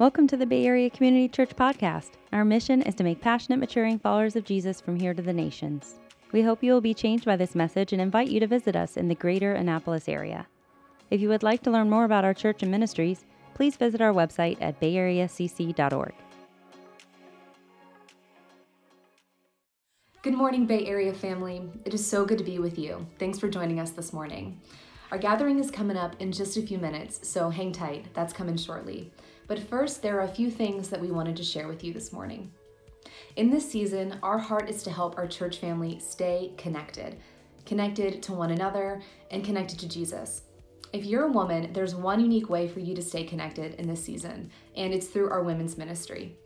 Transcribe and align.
Welcome 0.00 0.26
to 0.28 0.36
the 0.38 0.46
Bay 0.46 0.64
Area 0.64 0.88
Community 0.88 1.28
Church 1.28 1.54
Podcast. 1.54 2.12
Our 2.32 2.42
mission 2.42 2.80
is 2.80 2.94
to 2.94 3.04
make 3.04 3.20
passionate, 3.20 3.58
maturing 3.58 3.98
followers 3.98 4.34
of 4.34 4.46
Jesus 4.46 4.80
from 4.80 4.98
here 4.98 5.12
to 5.12 5.20
the 5.20 5.34
nations. 5.34 6.00
We 6.32 6.40
hope 6.40 6.62
you 6.62 6.72
will 6.72 6.80
be 6.80 6.94
changed 6.94 7.26
by 7.26 7.36
this 7.36 7.54
message 7.54 7.92
and 7.92 8.00
invite 8.00 8.30
you 8.30 8.40
to 8.40 8.46
visit 8.46 8.74
us 8.74 8.96
in 8.96 9.08
the 9.08 9.14
greater 9.14 9.52
Annapolis 9.52 10.08
area. 10.08 10.46
If 11.10 11.20
you 11.20 11.28
would 11.28 11.42
like 11.42 11.62
to 11.64 11.70
learn 11.70 11.90
more 11.90 12.04
about 12.04 12.24
our 12.24 12.32
church 12.32 12.62
and 12.62 12.70
ministries, 12.70 13.26
please 13.52 13.76
visit 13.76 14.00
our 14.00 14.14
website 14.14 14.56
at 14.62 14.80
bayareacc.org. 14.80 16.14
Good 20.22 20.34
morning, 20.34 20.64
Bay 20.64 20.86
Area 20.86 21.12
family. 21.12 21.68
It 21.84 21.92
is 21.92 22.06
so 22.06 22.24
good 22.24 22.38
to 22.38 22.44
be 22.44 22.58
with 22.58 22.78
you. 22.78 23.06
Thanks 23.18 23.38
for 23.38 23.50
joining 23.50 23.78
us 23.78 23.90
this 23.90 24.14
morning. 24.14 24.62
Our 25.12 25.18
gathering 25.18 25.58
is 25.58 25.70
coming 25.70 25.98
up 25.98 26.16
in 26.22 26.32
just 26.32 26.56
a 26.56 26.62
few 26.62 26.78
minutes, 26.78 27.28
so 27.28 27.50
hang 27.50 27.72
tight, 27.72 28.06
that's 28.14 28.32
coming 28.32 28.56
shortly. 28.56 29.12
But 29.50 29.58
first, 29.58 30.00
there 30.00 30.16
are 30.16 30.26
a 30.26 30.28
few 30.28 30.48
things 30.48 30.88
that 30.90 31.00
we 31.00 31.10
wanted 31.10 31.34
to 31.34 31.42
share 31.42 31.66
with 31.66 31.82
you 31.82 31.92
this 31.92 32.12
morning. 32.12 32.52
In 33.34 33.50
this 33.50 33.68
season, 33.68 34.16
our 34.22 34.38
heart 34.38 34.70
is 34.70 34.84
to 34.84 34.92
help 34.92 35.18
our 35.18 35.26
church 35.26 35.58
family 35.58 35.98
stay 35.98 36.52
connected, 36.56 37.18
connected 37.66 38.22
to 38.22 38.32
one 38.32 38.52
another, 38.52 39.02
and 39.32 39.44
connected 39.44 39.80
to 39.80 39.88
Jesus. 39.88 40.42
If 40.92 41.04
you're 41.04 41.24
a 41.24 41.32
woman, 41.32 41.72
there's 41.72 41.96
one 41.96 42.20
unique 42.20 42.48
way 42.48 42.68
for 42.68 42.78
you 42.78 42.94
to 42.94 43.02
stay 43.02 43.24
connected 43.24 43.74
in 43.74 43.88
this 43.88 44.04
season, 44.04 44.52
and 44.76 44.94
it's 44.94 45.08
through 45.08 45.30
our 45.30 45.42
women's 45.42 45.76
ministry. 45.76 46.36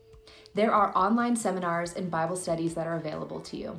There 0.54 0.72
are 0.72 0.96
online 0.96 1.36
seminars 1.36 1.92
and 1.92 2.10
Bible 2.10 2.36
studies 2.36 2.72
that 2.72 2.86
are 2.86 2.96
available 2.96 3.40
to 3.42 3.58
you. 3.58 3.78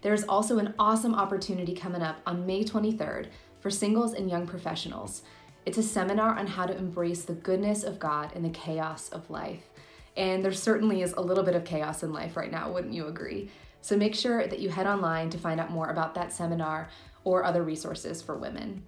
There 0.00 0.14
is 0.14 0.26
also 0.28 0.58
an 0.58 0.74
awesome 0.78 1.16
opportunity 1.16 1.74
coming 1.74 2.02
up 2.02 2.18
on 2.24 2.46
May 2.46 2.62
23rd 2.62 3.30
for 3.58 3.70
singles 3.70 4.12
and 4.12 4.30
young 4.30 4.46
professionals 4.46 5.22
it's 5.66 5.78
a 5.78 5.82
seminar 5.82 6.38
on 6.38 6.46
how 6.46 6.66
to 6.66 6.76
embrace 6.76 7.22
the 7.22 7.34
goodness 7.34 7.84
of 7.84 7.98
God 7.98 8.32
in 8.34 8.42
the 8.42 8.50
chaos 8.50 9.08
of 9.08 9.30
life. 9.30 9.62
And 10.16 10.44
there 10.44 10.52
certainly 10.52 11.02
is 11.02 11.12
a 11.14 11.20
little 11.20 11.42
bit 11.42 11.56
of 11.56 11.64
chaos 11.64 12.02
in 12.02 12.12
life 12.12 12.36
right 12.36 12.50
now, 12.50 12.70
wouldn't 12.70 12.94
you 12.94 13.06
agree? 13.06 13.50
So 13.80 13.96
make 13.96 14.14
sure 14.14 14.46
that 14.46 14.60
you 14.60 14.68
head 14.68 14.86
online 14.86 15.30
to 15.30 15.38
find 15.38 15.60
out 15.60 15.70
more 15.70 15.88
about 15.88 16.14
that 16.14 16.32
seminar 16.32 16.88
or 17.24 17.44
other 17.44 17.62
resources 17.62 18.22
for 18.22 18.36
women. 18.36 18.82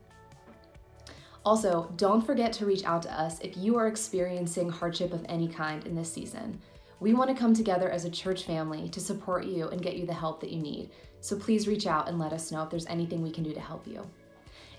Also, 1.44 1.92
don't 1.96 2.24
forget 2.24 2.52
to 2.54 2.66
reach 2.66 2.84
out 2.84 3.02
to 3.02 3.20
us 3.20 3.40
if 3.40 3.56
you 3.56 3.76
are 3.76 3.86
experiencing 3.86 4.68
hardship 4.68 5.12
of 5.12 5.24
any 5.28 5.48
kind 5.48 5.86
in 5.86 5.94
this 5.94 6.12
season. 6.12 6.60
We 6.98 7.14
want 7.14 7.30
to 7.30 7.36
come 7.36 7.54
together 7.54 7.90
as 7.90 8.04
a 8.04 8.10
church 8.10 8.44
family 8.44 8.88
to 8.88 9.00
support 9.00 9.44
you 9.44 9.68
and 9.68 9.82
get 9.82 9.96
you 9.96 10.06
the 10.06 10.14
help 10.14 10.40
that 10.40 10.50
you 10.50 10.60
need. 10.60 10.90
So 11.20 11.36
please 11.36 11.68
reach 11.68 11.86
out 11.86 12.08
and 12.08 12.18
let 12.18 12.32
us 12.32 12.50
know 12.50 12.62
if 12.62 12.70
there's 12.70 12.86
anything 12.86 13.22
we 13.22 13.30
can 13.30 13.44
do 13.44 13.52
to 13.52 13.60
help 13.60 13.86
you. 13.86 14.08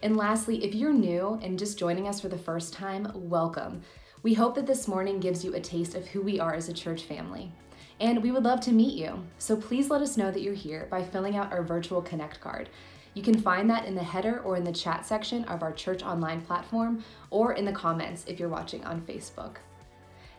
And 0.03 0.15
lastly, 0.15 0.63
if 0.63 0.75
you're 0.75 0.93
new 0.93 1.39
and 1.41 1.57
just 1.57 1.79
joining 1.79 2.07
us 2.07 2.21
for 2.21 2.27
the 2.27 2.37
first 2.37 2.71
time, 2.71 3.11
welcome. 3.15 3.81
We 4.21 4.35
hope 4.35 4.53
that 4.55 4.67
this 4.67 4.87
morning 4.87 5.19
gives 5.19 5.43
you 5.43 5.55
a 5.55 5.59
taste 5.59 5.95
of 5.95 6.07
who 6.07 6.21
we 6.21 6.39
are 6.39 6.53
as 6.53 6.69
a 6.69 6.73
church 6.73 7.03
family. 7.03 7.51
And 7.99 8.21
we 8.21 8.29
would 8.29 8.43
love 8.43 8.61
to 8.61 8.71
meet 8.71 8.93
you. 8.93 9.23
So 9.39 9.55
please 9.55 9.89
let 9.89 10.03
us 10.03 10.15
know 10.15 10.29
that 10.29 10.41
you're 10.41 10.53
here 10.53 10.87
by 10.91 11.03
filling 11.03 11.35
out 11.35 11.51
our 11.51 11.63
virtual 11.63 12.03
Connect 12.03 12.39
card. 12.39 12.69
You 13.15 13.23
can 13.23 13.41
find 13.41 13.67
that 13.71 13.85
in 13.85 13.95
the 13.95 14.03
header 14.03 14.41
or 14.41 14.55
in 14.55 14.63
the 14.63 14.71
chat 14.71 15.03
section 15.03 15.43
of 15.45 15.63
our 15.63 15.73
church 15.73 16.03
online 16.03 16.41
platform 16.41 17.03
or 17.31 17.53
in 17.53 17.65
the 17.65 17.71
comments 17.71 18.23
if 18.27 18.39
you're 18.39 18.49
watching 18.49 18.83
on 18.85 19.01
Facebook. 19.01 19.55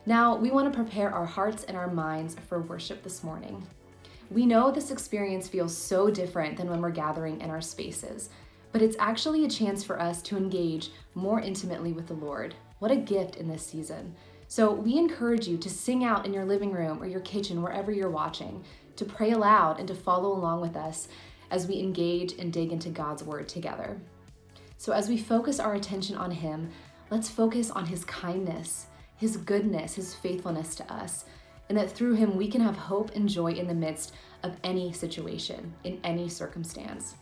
Now, 0.06 0.36
we 0.36 0.52
want 0.52 0.72
to 0.72 0.76
prepare 0.82 1.12
our 1.12 1.26
hearts 1.26 1.64
and 1.64 1.76
our 1.76 1.90
minds 1.90 2.36
for 2.48 2.60
worship 2.60 3.02
this 3.02 3.24
morning. 3.24 3.66
We 4.30 4.46
know 4.46 4.70
this 4.70 4.92
experience 4.92 5.48
feels 5.48 5.76
so 5.76 6.10
different 6.10 6.56
than 6.56 6.70
when 6.70 6.80
we're 6.80 6.90
gathering 6.90 7.40
in 7.40 7.50
our 7.50 7.60
spaces 7.60 8.30
but 8.72 8.82
it's 8.82 8.96
actually 8.98 9.44
a 9.44 9.50
chance 9.50 9.82
for 9.82 10.00
us 10.00 10.22
to 10.22 10.36
engage 10.36 10.90
more 11.14 11.40
intimately 11.40 11.92
with 11.92 12.06
the 12.06 12.14
Lord. 12.14 12.54
What 12.78 12.90
a 12.90 12.96
gift 12.96 13.36
in 13.36 13.48
this 13.48 13.66
season. 13.66 14.14
So, 14.50 14.72
we 14.72 14.96
encourage 14.96 15.46
you 15.46 15.58
to 15.58 15.68
sing 15.68 16.04
out 16.04 16.24
in 16.24 16.32
your 16.32 16.46
living 16.46 16.72
room 16.72 17.02
or 17.02 17.06
your 17.06 17.20
kitchen, 17.20 17.60
wherever 17.60 17.92
you're 17.92 18.08
watching, 18.08 18.64
to 18.96 19.04
pray 19.04 19.32
aloud 19.32 19.78
and 19.78 19.86
to 19.88 19.94
follow 19.94 20.32
along 20.32 20.62
with 20.62 20.74
us 20.74 21.08
as 21.50 21.66
we 21.66 21.78
engage 21.78 22.32
and 22.32 22.52
dig 22.52 22.72
into 22.72 22.88
God's 22.88 23.22
Word 23.22 23.48
together. 23.48 24.00
So, 24.78 24.92
as 24.92 25.08
we 25.08 25.18
focus 25.18 25.60
our 25.60 25.74
attention 25.74 26.16
on 26.16 26.30
Him, 26.30 26.70
let's 27.10 27.28
focus 27.28 27.70
on 27.70 27.84
His 27.86 28.04
kindness, 28.04 28.86
His 29.16 29.36
goodness, 29.36 29.94
His 29.94 30.14
faithfulness 30.14 30.74
to 30.76 30.92
us, 30.92 31.26
and 31.68 31.76
that 31.76 31.90
through 31.90 32.14
Him 32.14 32.36
we 32.36 32.48
can 32.48 32.62
have 32.62 32.76
hope 32.76 33.14
and 33.14 33.28
joy 33.28 33.52
in 33.52 33.66
the 33.66 33.74
midst 33.74 34.14
of 34.42 34.56
any 34.64 34.92
situation, 34.92 35.74
in 35.84 36.00
any 36.04 36.28
circumstance. 36.28 37.16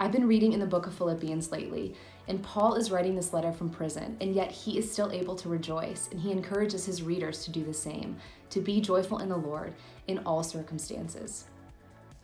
I've 0.00 0.12
been 0.12 0.26
reading 0.26 0.54
in 0.54 0.60
the 0.60 0.66
book 0.66 0.86
of 0.86 0.94
Philippians 0.94 1.52
lately, 1.52 1.94
and 2.26 2.42
Paul 2.42 2.72
is 2.72 2.90
writing 2.90 3.14
this 3.14 3.34
letter 3.34 3.52
from 3.52 3.68
prison, 3.68 4.16
and 4.22 4.34
yet 4.34 4.50
he 4.50 4.78
is 4.78 4.90
still 4.90 5.12
able 5.12 5.36
to 5.36 5.50
rejoice, 5.50 6.08
and 6.10 6.18
he 6.18 6.32
encourages 6.32 6.86
his 6.86 7.02
readers 7.02 7.44
to 7.44 7.50
do 7.50 7.62
the 7.64 7.74
same, 7.74 8.16
to 8.48 8.62
be 8.62 8.80
joyful 8.80 9.18
in 9.18 9.28
the 9.28 9.36
Lord 9.36 9.74
in 10.08 10.20
all 10.20 10.42
circumstances. 10.42 11.44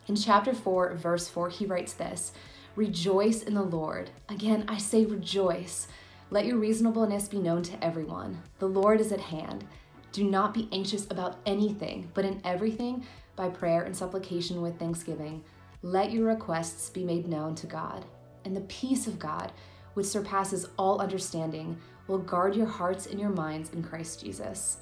In 0.07 0.15
chapter 0.15 0.55
4, 0.55 0.95
verse 0.95 1.29
4, 1.29 1.49
he 1.49 1.67
writes 1.67 1.93
this 1.93 2.31
Rejoice 2.75 3.43
in 3.43 3.53
the 3.53 3.61
Lord. 3.61 4.09
Again, 4.27 4.65
I 4.67 4.79
say 4.79 5.05
rejoice. 5.05 5.87
Let 6.31 6.47
your 6.47 6.57
reasonableness 6.57 7.27
be 7.27 7.37
known 7.37 7.61
to 7.61 7.85
everyone. 7.85 8.41
The 8.57 8.65
Lord 8.65 8.99
is 8.99 9.11
at 9.11 9.21
hand. 9.21 9.65
Do 10.11 10.23
not 10.23 10.55
be 10.55 10.67
anxious 10.71 11.05
about 11.11 11.37
anything, 11.45 12.09
but 12.15 12.25
in 12.25 12.41
everything, 12.43 13.05
by 13.35 13.49
prayer 13.49 13.83
and 13.83 13.95
supplication 13.95 14.63
with 14.63 14.79
thanksgiving 14.79 15.43
let 15.81 16.11
your 16.11 16.25
requests 16.25 16.89
be 16.89 17.03
made 17.03 17.27
known 17.27 17.55
to 17.55 17.67
God, 17.67 18.05
and 18.45 18.55
the 18.55 18.61
peace 18.61 19.07
of 19.07 19.19
God, 19.19 19.51
which 19.93 20.07
surpasses 20.07 20.69
all 20.77 21.01
understanding, 21.01 21.77
will 22.07 22.17
guard 22.17 22.55
your 22.55 22.65
hearts 22.65 23.05
and 23.05 23.19
your 23.19 23.29
minds 23.29 23.71
in 23.73 23.83
Christ 23.83 24.21
Jesus. 24.21 24.77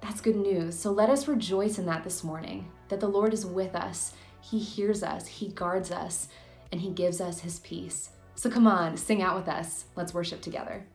That's 0.00 0.20
good 0.20 0.36
news. 0.36 0.78
So 0.78 0.90
let 0.92 1.10
us 1.10 1.28
rejoice 1.28 1.78
in 1.78 1.86
that 1.86 2.04
this 2.04 2.24
morning 2.24 2.70
that 2.88 3.00
the 3.00 3.08
Lord 3.08 3.34
is 3.34 3.44
with 3.44 3.74
us, 3.74 4.14
He 4.40 4.58
hears 4.58 5.02
us, 5.02 5.26
He 5.26 5.48
guards 5.48 5.90
us, 5.90 6.28
and 6.72 6.80
He 6.80 6.90
gives 6.90 7.20
us 7.20 7.40
His 7.40 7.58
peace. 7.60 8.10
So 8.34 8.48
come 8.48 8.66
on, 8.66 8.96
sing 8.96 9.20
out 9.20 9.36
with 9.36 9.48
us. 9.48 9.84
Let's 9.96 10.14
worship 10.14 10.40
together. 10.40 10.86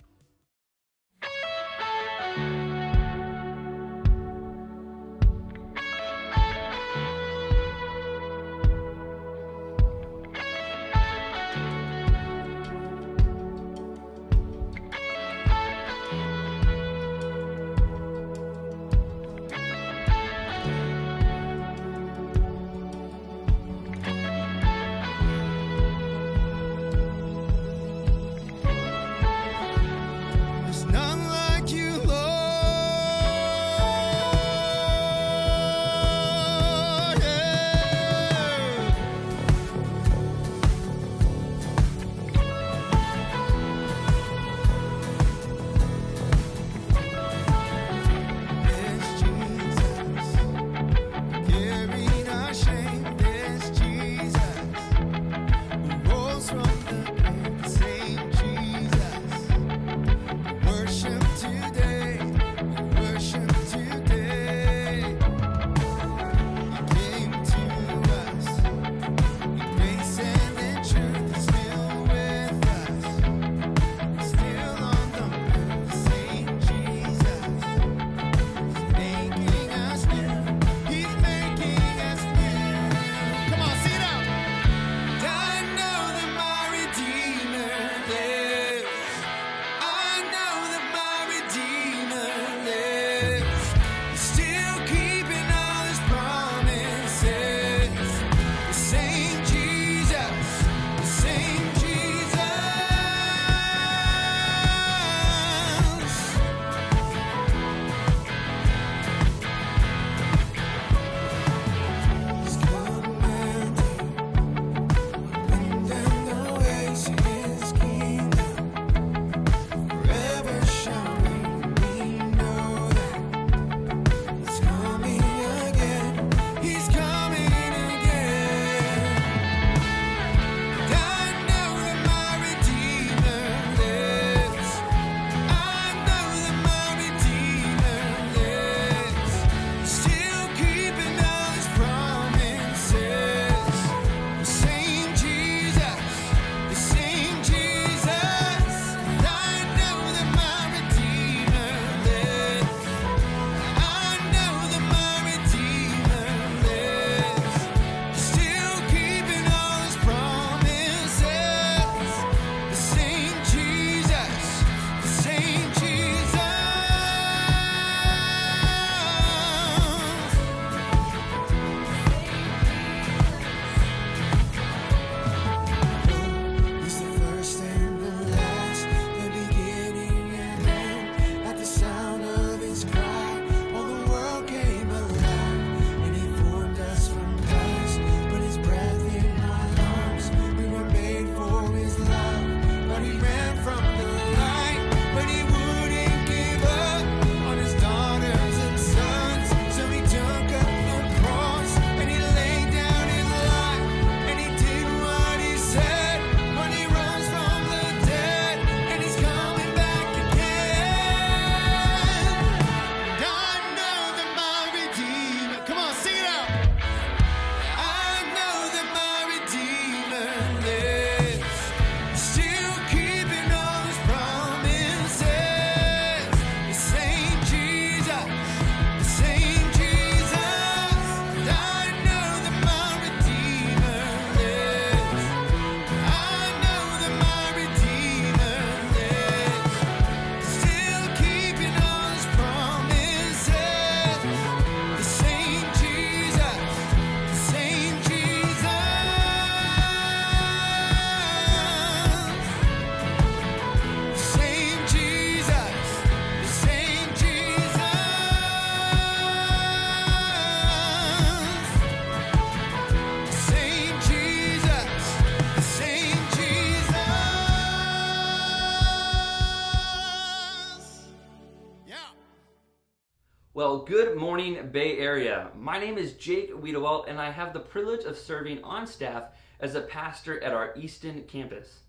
Well, 273.55 273.86
good 273.86 274.17
morning, 274.17 274.67
Bay 274.74 274.98
Area. 274.98 275.48
My 275.57 275.79
name 275.79 275.98
is 275.98 276.12
Jake 276.12 276.51
Wiedewalt, 276.53 277.07
and 277.07 277.17
I 277.17 277.31
have 277.31 277.53
the 277.53 277.62
privilege 277.62 278.03
of 278.03 278.17
serving 278.17 278.62
on 278.65 278.86
staff 278.86 279.29
as 279.62 279.75
a 279.75 279.81
pastor 279.81 280.43
at 280.43 280.51
our 280.51 280.74
Easton 280.75 281.24
campus. 281.24 281.79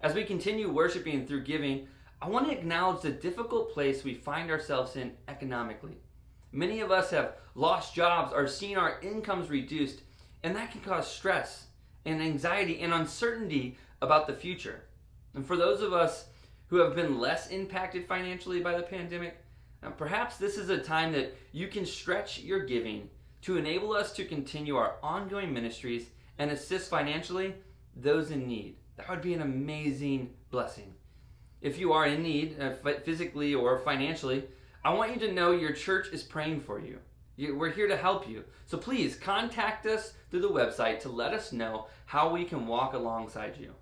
As 0.00 0.16
we 0.16 0.24
continue 0.24 0.68
worshiping 0.68 1.24
through 1.24 1.44
giving, 1.44 1.86
I 2.20 2.28
want 2.28 2.46
to 2.46 2.52
acknowledge 2.52 3.02
the 3.02 3.12
difficult 3.12 3.72
place 3.72 4.02
we 4.02 4.14
find 4.14 4.50
ourselves 4.50 4.96
in 4.96 5.12
economically. 5.28 5.98
Many 6.50 6.80
of 6.80 6.90
us 6.90 7.10
have 7.10 7.36
lost 7.54 7.94
jobs 7.94 8.32
or 8.34 8.48
seen 8.48 8.76
our 8.76 8.98
incomes 9.00 9.48
reduced, 9.48 10.00
and 10.42 10.56
that 10.56 10.72
can 10.72 10.80
cause 10.80 11.06
stress 11.08 11.66
and 12.04 12.20
anxiety 12.20 12.80
and 12.80 12.92
uncertainty 12.92 13.78
about 14.00 14.26
the 14.26 14.34
future. 14.34 14.80
And 15.34 15.46
for 15.46 15.56
those 15.56 15.82
of 15.82 15.92
us 15.92 16.24
who 16.66 16.78
have 16.78 16.96
been 16.96 17.20
less 17.20 17.46
impacted 17.50 18.08
financially 18.08 18.58
by 18.58 18.76
the 18.76 18.82
pandemic, 18.82 19.36
now, 19.82 19.90
perhaps 19.90 20.36
this 20.36 20.56
is 20.56 20.70
a 20.70 20.78
time 20.78 21.12
that 21.12 21.36
you 21.50 21.66
can 21.66 21.84
stretch 21.84 22.40
your 22.40 22.60
giving 22.60 23.10
to 23.42 23.56
enable 23.56 23.92
us 23.92 24.12
to 24.12 24.24
continue 24.24 24.76
our 24.76 24.94
ongoing 25.02 25.52
ministries 25.52 26.06
and 26.38 26.50
assist 26.50 26.88
financially 26.88 27.54
those 27.96 28.30
in 28.30 28.46
need. 28.46 28.76
That 28.96 29.08
would 29.08 29.22
be 29.22 29.34
an 29.34 29.42
amazing 29.42 30.34
blessing. 30.50 30.94
If 31.60 31.78
you 31.78 31.92
are 31.92 32.06
in 32.06 32.22
need, 32.22 32.60
uh, 32.60 32.72
physically 33.04 33.54
or 33.54 33.78
financially, 33.78 34.44
I 34.84 34.94
want 34.94 35.14
you 35.14 35.26
to 35.26 35.32
know 35.32 35.52
your 35.52 35.72
church 35.72 36.08
is 36.12 36.22
praying 36.22 36.60
for 36.60 36.80
you. 36.80 36.98
We're 37.38 37.70
here 37.70 37.88
to 37.88 37.96
help 37.96 38.28
you. 38.28 38.44
So 38.66 38.78
please 38.78 39.16
contact 39.16 39.86
us 39.86 40.12
through 40.30 40.42
the 40.42 40.48
website 40.48 41.00
to 41.00 41.08
let 41.08 41.34
us 41.34 41.52
know 41.52 41.86
how 42.06 42.32
we 42.32 42.44
can 42.44 42.66
walk 42.66 42.94
alongside 42.94 43.56
you. 43.58 43.74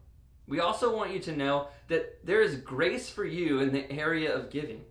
We 0.46 0.60
also 0.60 0.96
want 0.96 1.12
you 1.12 1.20
to 1.20 1.36
know 1.36 1.68
that 1.88 2.24
there 2.24 2.42
is 2.42 2.56
grace 2.56 3.08
for 3.10 3.24
you 3.24 3.60
in 3.60 3.72
the 3.72 3.90
area 3.92 4.34
of 4.34 4.50
giving. 4.50 4.82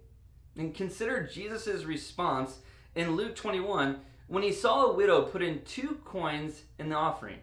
And 0.59 0.75
consider 0.75 1.23
Jesus' 1.23 1.85
response 1.85 2.59
in 2.93 3.15
Luke 3.15 3.33
21 3.33 4.01
when 4.27 4.43
he 4.43 4.51
saw 4.51 4.87
a 4.87 4.93
widow 4.93 5.21
put 5.21 5.41
in 5.41 5.61
two 5.63 6.01
coins 6.03 6.63
in 6.77 6.89
the 6.89 6.97
offering. 6.97 7.37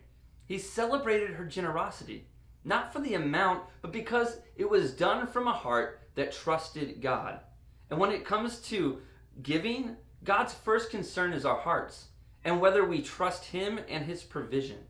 He 0.45 0.59
celebrated 0.59 1.31
her 1.31 1.47
generosity, 1.47 2.27
not 2.63 2.93
for 2.93 3.01
the 3.01 3.15
amount, 3.15 3.63
but 3.81 3.91
because 3.91 4.41
it 4.55 4.69
was 4.69 4.93
done 4.93 5.27
from 5.27 5.49
a 5.49 5.53
heart 5.55 6.03
that 6.15 6.31
trusted 6.31 7.01
God. 7.01 7.41
And 7.89 7.99
when 7.99 8.13
it 8.13 8.27
comes 8.27 8.59
to 8.69 8.99
giving, 9.43 9.97
God's 10.23 10.53
first 10.53 10.91
concern 10.91 11.33
is 11.33 11.47
our 11.47 11.61
hearts 11.61 12.09
and 12.45 12.61
whether 12.61 12.85
we 12.85 13.01
trust 13.01 13.47
Him 13.47 13.81
and 13.89 14.05
His 14.05 14.25
provision. 14.25 14.81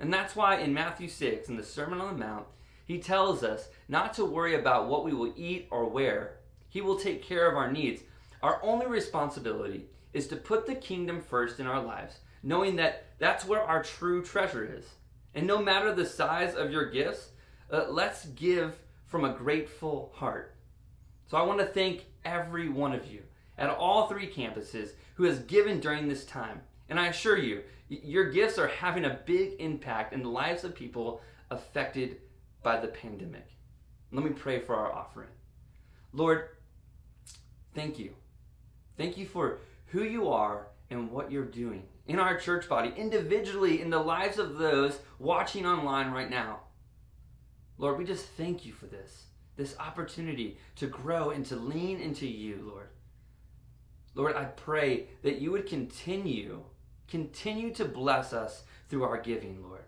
And 0.00 0.12
that's 0.12 0.34
why 0.34 0.56
in 0.56 0.74
Matthew 0.74 1.06
6, 1.06 1.48
in 1.48 1.56
the 1.56 1.62
Sermon 1.62 2.00
on 2.00 2.18
the 2.18 2.26
Mount, 2.26 2.46
He 2.84 2.98
tells 2.98 3.44
us 3.44 3.68
not 3.86 4.14
to 4.14 4.24
worry 4.24 4.56
about 4.56 4.88
what 4.88 5.04
we 5.04 5.14
will 5.14 5.32
eat 5.36 5.68
or 5.70 5.88
wear, 5.88 6.38
he 6.72 6.80
will 6.80 6.96
take 6.96 7.22
care 7.22 7.50
of 7.50 7.54
our 7.54 7.70
needs. 7.70 8.00
Our 8.42 8.58
only 8.62 8.86
responsibility 8.86 9.84
is 10.14 10.26
to 10.28 10.36
put 10.36 10.66
the 10.66 10.74
kingdom 10.74 11.20
first 11.20 11.60
in 11.60 11.66
our 11.66 11.82
lives, 11.82 12.16
knowing 12.42 12.76
that 12.76 13.04
that's 13.18 13.44
where 13.44 13.62
our 13.62 13.82
true 13.82 14.24
treasure 14.24 14.64
is. 14.64 14.86
And 15.34 15.46
no 15.46 15.62
matter 15.62 15.94
the 15.94 16.06
size 16.06 16.54
of 16.54 16.72
your 16.72 16.90
gifts, 16.90 17.28
uh, 17.70 17.88
let's 17.90 18.24
give 18.24 18.78
from 19.04 19.24
a 19.24 19.34
grateful 19.34 20.12
heart. 20.14 20.54
So 21.26 21.36
I 21.36 21.42
want 21.42 21.58
to 21.58 21.66
thank 21.66 22.06
every 22.24 22.70
one 22.70 22.94
of 22.94 23.06
you 23.06 23.20
at 23.58 23.68
all 23.68 24.06
three 24.06 24.26
campuses 24.26 24.92
who 25.16 25.24
has 25.24 25.40
given 25.40 25.78
during 25.78 26.08
this 26.08 26.24
time. 26.24 26.62
And 26.88 26.98
I 26.98 27.08
assure 27.08 27.36
you, 27.36 27.64
your 27.90 28.30
gifts 28.30 28.56
are 28.56 28.68
having 28.68 29.04
a 29.04 29.20
big 29.26 29.60
impact 29.60 30.14
in 30.14 30.22
the 30.22 30.30
lives 30.30 30.64
of 30.64 30.74
people 30.74 31.20
affected 31.50 32.22
by 32.62 32.80
the 32.80 32.88
pandemic. 32.88 33.46
Let 34.10 34.24
me 34.24 34.30
pray 34.30 34.58
for 34.58 34.74
our 34.74 34.90
offering. 34.90 35.28
Lord, 36.14 36.48
thank 37.74 37.98
you. 37.98 38.14
Thank 38.96 39.16
you 39.16 39.26
for 39.26 39.58
who 39.86 40.02
you 40.02 40.28
are 40.28 40.68
and 40.90 41.10
what 41.10 41.30
you're 41.30 41.44
doing 41.44 41.84
in 42.06 42.18
our 42.18 42.36
church 42.36 42.68
body, 42.68 42.92
individually 42.96 43.80
in 43.80 43.90
the 43.90 43.98
lives 43.98 44.38
of 44.38 44.58
those 44.58 44.98
watching 45.18 45.64
online 45.64 46.10
right 46.10 46.30
now. 46.30 46.60
Lord, 47.78 47.98
we 47.98 48.04
just 48.04 48.26
thank 48.26 48.66
you 48.66 48.72
for 48.72 48.86
this, 48.86 49.24
this 49.56 49.76
opportunity 49.78 50.58
to 50.76 50.86
grow 50.86 51.30
and 51.30 51.44
to 51.46 51.56
lean 51.56 52.00
into 52.00 52.26
you, 52.26 52.64
Lord. 52.68 52.88
Lord, 54.14 54.36
I 54.36 54.44
pray 54.44 55.06
that 55.22 55.40
you 55.40 55.52
would 55.52 55.66
continue, 55.66 56.62
continue 57.08 57.72
to 57.74 57.84
bless 57.84 58.32
us 58.32 58.64
through 58.88 59.04
our 59.04 59.20
giving, 59.20 59.62
Lord. 59.62 59.84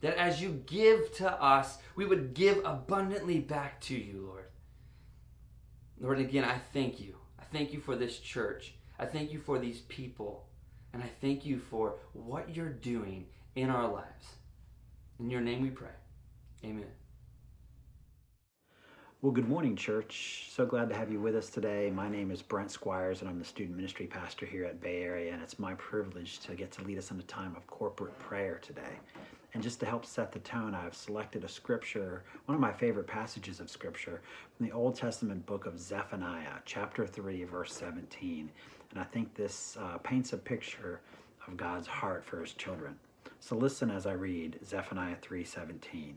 That 0.00 0.16
as 0.16 0.40
you 0.40 0.62
give 0.66 1.12
to 1.16 1.30
us, 1.30 1.78
we 1.94 2.06
would 2.06 2.34
give 2.34 2.64
abundantly 2.64 3.40
back 3.40 3.80
to 3.82 3.94
you, 3.94 4.26
Lord. 4.26 4.41
Lord, 6.02 6.18
again, 6.18 6.44
I 6.44 6.58
thank 6.72 6.98
you. 6.98 7.14
I 7.38 7.44
thank 7.52 7.72
you 7.72 7.78
for 7.78 7.94
this 7.94 8.18
church. 8.18 8.74
I 8.98 9.06
thank 9.06 9.32
you 9.32 9.38
for 9.38 9.60
these 9.60 9.82
people. 9.82 10.48
And 10.92 11.00
I 11.00 11.08
thank 11.20 11.46
you 11.46 11.60
for 11.60 11.94
what 12.12 12.54
you're 12.54 12.72
doing 12.72 13.26
in 13.54 13.70
our 13.70 13.86
lives. 13.86 14.26
In 15.20 15.30
your 15.30 15.40
name 15.40 15.62
we 15.62 15.70
pray. 15.70 15.94
Amen. 16.64 16.90
Well, 19.20 19.30
good 19.30 19.48
morning, 19.48 19.76
church. 19.76 20.48
So 20.50 20.66
glad 20.66 20.88
to 20.88 20.96
have 20.96 21.12
you 21.12 21.20
with 21.20 21.36
us 21.36 21.48
today. 21.48 21.92
My 21.94 22.08
name 22.08 22.32
is 22.32 22.42
Brent 22.42 22.72
Squires, 22.72 23.20
and 23.20 23.30
I'm 23.30 23.38
the 23.38 23.44
student 23.44 23.76
ministry 23.76 24.08
pastor 24.08 24.44
here 24.44 24.64
at 24.64 24.80
Bay 24.80 25.04
Area, 25.04 25.32
and 25.32 25.40
it's 25.40 25.60
my 25.60 25.74
privilege 25.74 26.40
to 26.40 26.56
get 26.56 26.72
to 26.72 26.82
lead 26.82 26.98
us 26.98 27.12
in 27.12 27.20
a 27.20 27.22
time 27.22 27.54
of 27.54 27.64
corporate 27.68 28.18
prayer 28.18 28.58
today. 28.60 28.98
And 29.54 29.62
just 29.62 29.80
to 29.80 29.86
help 29.86 30.06
set 30.06 30.32
the 30.32 30.38
tone, 30.38 30.74
I've 30.74 30.94
selected 30.94 31.44
a 31.44 31.48
scripture, 31.48 32.24
one 32.46 32.54
of 32.54 32.60
my 32.60 32.72
favorite 32.72 33.06
passages 33.06 33.60
of 33.60 33.68
scripture, 33.68 34.22
from 34.56 34.66
the 34.66 34.72
Old 34.72 34.96
Testament 34.96 35.44
book 35.44 35.66
of 35.66 35.78
Zephaniah, 35.78 36.60
chapter 36.64 37.06
3, 37.06 37.44
verse 37.44 37.74
17. 37.74 38.50
And 38.90 39.00
I 39.00 39.04
think 39.04 39.34
this 39.34 39.76
uh, 39.78 39.98
paints 39.98 40.32
a 40.32 40.38
picture 40.38 41.00
of 41.46 41.56
God's 41.58 41.86
heart 41.86 42.24
for 42.24 42.40
his 42.40 42.54
children. 42.54 42.98
So 43.40 43.56
listen 43.56 43.90
as 43.90 44.06
I 44.06 44.12
read 44.12 44.58
Zephaniah 44.64 45.16
3:17. 45.20 46.14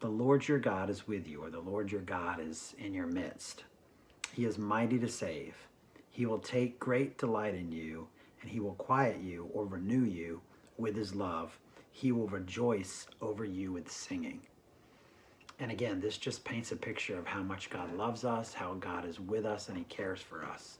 The 0.00 0.08
Lord 0.08 0.46
your 0.46 0.58
God 0.58 0.90
is 0.90 1.08
with 1.08 1.26
you, 1.26 1.42
or 1.42 1.50
the 1.50 1.60
Lord 1.60 1.90
your 1.90 2.02
God 2.02 2.38
is 2.40 2.74
in 2.78 2.94
your 2.94 3.06
midst. 3.06 3.64
He 4.32 4.44
is 4.44 4.58
mighty 4.58 4.98
to 4.98 5.08
save. 5.08 5.56
He 6.10 6.26
will 6.26 6.38
take 6.38 6.78
great 6.78 7.18
delight 7.18 7.54
in 7.54 7.72
you, 7.72 8.08
and 8.42 8.50
he 8.50 8.60
will 8.60 8.74
quiet 8.74 9.20
you 9.20 9.48
or 9.52 9.64
renew 9.64 10.04
you 10.04 10.42
with 10.76 10.96
his 10.96 11.14
love 11.14 11.58
he 11.92 12.12
will 12.12 12.28
rejoice 12.28 13.06
over 13.20 13.44
you 13.44 13.72
with 13.72 13.90
singing. 13.90 14.40
And 15.58 15.70
again, 15.70 16.00
this 16.00 16.16
just 16.16 16.42
paints 16.44 16.72
a 16.72 16.76
picture 16.76 17.18
of 17.18 17.26
how 17.26 17.42
much 17.42 17.68
God 17.68 17.94
loves 17.94 18.24
us, 18.24 18.54
how 18.54 18.74
God 18.74 19.04
is 19.04 19.20
with 19.20 19.44
us, 19.44 19.68
and 19.68 19.76
He 19.76 19.84
cares 19.84 20.20
for 20.20 20.42
us. 20.44 20.78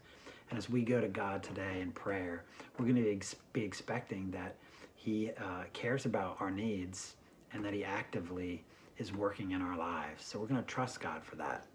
And 0.49 0.59
as 0.59 0.71
we 0.71 0.83
go 0.83 1.01
to 1.01 1.09
God 1.09 1.43
today 1.43 1.81
in 1.81 1.93
prayer, 1.93 2.45
we're 2.79 2.87
going 2.87 2.97
to 2.97 3.37
be 3.53 3.63
expecting 3.63 4.31
that 4.31 4.57
He 4.95 5.31
uh, 5.39 5.65
cares 5.75 6.07
about 6.07 6.39
our 6.41 6.51
needs 6.51 7.17
and 7.53 7.63
that 7.65 7.75
He 7.75 7.85
actively 7.85 8.65
is 8.97 9.13
working 9.13 9.51
in 9.51 9.61
our 9.61 9.77
lives. 9.77 10.25
So 10.25 10.39
we're 10.39 10.47
going 10.47 10.63
to 10.63 10.67
trust 10.67 11.01
God 11.01 11.23
for 11.23 11.37
that. 11.37 11.67